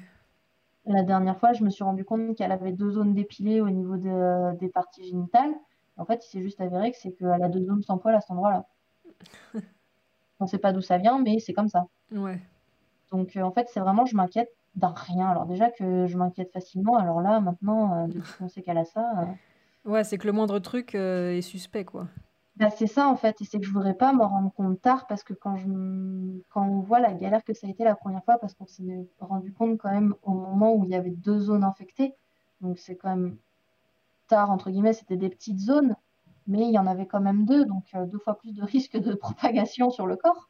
[0.87, 3.97] La dernière fois, je me suis rendu compte qu'elle avait deux zones dépilées au niveau
[3.97, 5.53] des parties génitales.
[5.97, 8.21] En fait, il s'est juste avéré que c'est qu'elle a deux zones sans poil à
[8.21, 8.67] cet endroit-là.
[10.41, 11.87] On ne sait pas d'où ça vient, mais c'est comme ça.
[12.13, 12.41] Ouais.
[13.11, 15.29] Donc, euh, en fait, c'est vraiment, je m'inquiète d'un rien.
[15.29, 18.85] Alors, déjà que je m'inquiète facilement, alors là, maintenant, euh, depuis qu'on sait qu'elle a
[18.85, 19.11] ça.
[19.87, 22.07] Euh, ouais, c'est que le moindre truc est suspect, quoi.
[22.59, 23.41] Bah, c'est ça, en fait.
[23.41, 25.57] Et c'est que je voudrais pas m'en rendre compte tard parce que quand,
[26.57, 29.53] on voit la galère que ça a été la première fois, parce qu'on s'est rendu
[29.53, 32.15] compte quand même au moment où il y avait deux zones infectées.
[32.61, 33.39] Donc, c'est quand même
[34.37, 35.97] entre guillemets, c'était des petites zones,
[36.47, 38.97] mais il y en avait quand même deux, donc euh, deux fois plus de risque
[38.97, 40.49] de propagation sur le corps.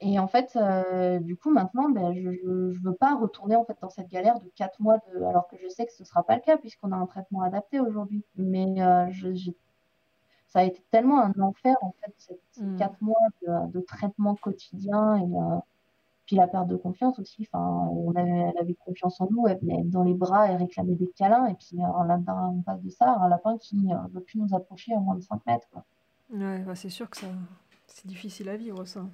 [0.00, 3.78] Et en fait, euh, du coup, maintenant, ben, je ne veux pas retourner en fait
[3.80, 6.34] dans cette galère de quatre mois, alors que je sais que ce ne sera pas
[6.34, 8.24] le cas puisqu'on a un traitement adapté aujourd'hui.
[8.36, 9.06] Mais euh,
[10.52, 12.76] ça a été tellement un enfer en fait, ces, mmh.
[12.76, 15.26] quatre mois de, traitement quotidien et,
[16.26, 17.48] puis la perte de confiance aussi.
[17.50, 20.94] Enfin, on avait, elle avait confiance en nous, elle venait dans les bras, elle réclamait
[20.94, 21.46] des câlins.
[21.46, 24.94] Et puis euh, on passe de ça un lapin qui ne veut plus nous approcher
[24.94, 25.66] à moins de 5 mètres.
[25.72, 25.84] Quoi.
[26.32, 27.26] Ouais, bah, c'est sûr que ça,
[27.86, 29.04] c'est difficile à vivre ça.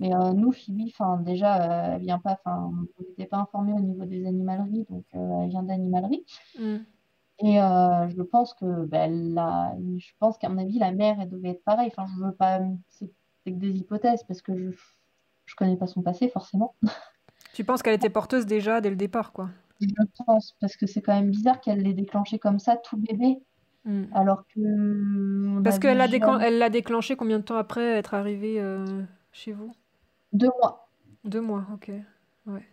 [0.00, 3.72] Mais euh, nous, Phoebe, enfin, déjà, euh, elle vient pas, enfin, on n'était pas informés
[3.72, 6.24] au niveau des animaleries, donc elle vient d'animalerie.
[6.58, 6.78] Mm.
[7.44, 11.50] Et je pense que, ben, la, je pense qu'à mon avis, la mère, elle devait
[11.50, 11.90] être pareille.
[11.96, 13.10] Enfin, je veux pas, c'est
[13.44, 14.78] que des hypothèses parce que je
[15.52, 16.74] je connais pas son passé forcément.
[17.52, 19.50] Tu penses qu'elle était porteuse déjà dès le départ, quoi?
[19.80, 19.86] Je
[20.24, 23.38] pense, parce que c'est quand même bizarre qu'elle l'ait déclenché comme ça, tout bébé.
[23.84, 24.04] Hmm.
[24.14, 25.60] Alors que.
[25.62, 29.74] Parce qu'elle l'a l'a déclenché combien de temps après être arrivée euh, chez vous?
[30.32, 30.88] Deux mois.
[31.24, 31.90] Deux mois, ok.
[32.46, 32.66] Ouais.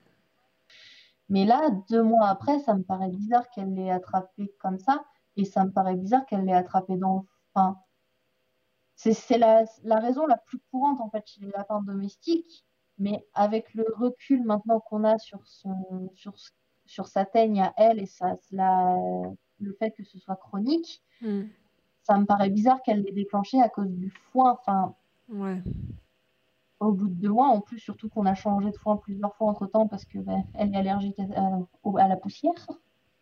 [1.30, 5.04] Mais là, deux mois après, ça me paraît bizarre qu'elle l'ait attrapée comme ça.
[5.38, 7.26] Et ça me paraît bizarre qu'elle l'ait attrapée dans.
[7.54, 7.78] Enfin,
[8.96, 12.66] c'est la, la, raison la plus courante en fait chez les lapins domestiques.
[12.98, 16.34] Mais avec le recul maintenant qu'on a sur, son, sur,
[16.86, 21.44] sur sa teigne à elle et ça, le fait que ce soit chronique, hmm.
[22.04, 24.58] ça me paraît bizarre qu'elle l'ait déclenché à cause du foin.
[24.60, 24.96] Enfin,
[25.30, 25.62] ouais.
[26.80, 29.48] Au bout de deux mois, en plus, surtout qu'on a changé de foin plusieurs fois
[29.48, 32.68] entre temps parce qu'elle ben, est allergique à, la poussière.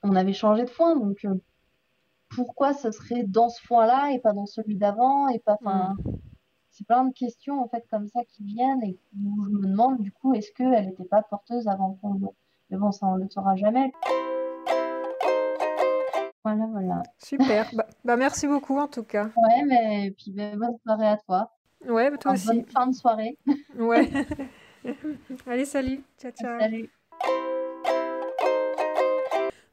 [0.03, 1.33] On avait changé de foin, donc euh,
[2.29, 5.57] pourquoi ce serait dans ce foin-là et pas dans celui d'avant et pas.
[5.61, 5.95] Hmm
[6.77, 9.99] c'est plein de questions en fait comme ça qui viennent et où je me demande
[9.99, 12.27] du coup est-ce qu'elle n'était pas porteuse avant qu'on le...
[12.69, 13.91] Mais bon, ça on le saura jamais.
[16.43, 17.03] Voilà, voilà.
[17.17, 17.67] Super.
[17.73, 19.25] bah, bah, merci beaucoup en tout cas.
[19.25, 21.56] Ouais, mais puis bah, bonne soirée à toi.
[21.85, 22.47] Ouais, bah, toi aussi.
[22.47, 23.37] Bonne fin de soirée.
[23.77, 24.09] ouais.
[25.47, 26.01] Allez, salut.
[26.19, 26.59] Ciao, ciao.
[26.59, 26.89] Salut.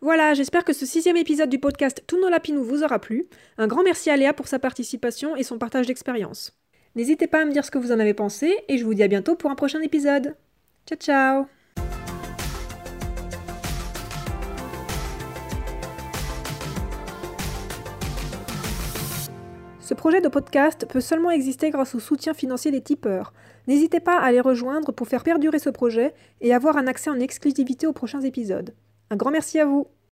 [0.01, 3.27] Voilà, j'espère que ce sixième épisode du podcast Tous nos lapinous vous aura plu.
[3.57, 6.53] Un grand merci à Léa pour sa participation et son partage d'expérience.
[6.95, 9.03] N'hésitez pas à me dire ce que vous en avez pensé et je vous dis
[9.03, 10.37] à bientôt pour un prochain épisode.
[10.87, 11.64] Ciao ciao
[19.95, 23.33] Ce projet de podcast peut seulement exister grâce au soutien financier des tipeurs.
[23.69, 27.21] N'hésitez pas à les rejoindre pour faire perdurer ce projet et avoir un accès en
[27.21, 28.75] exclusivité aux prochains épisodes.
[29.11, 29.87] Un grand merci à vous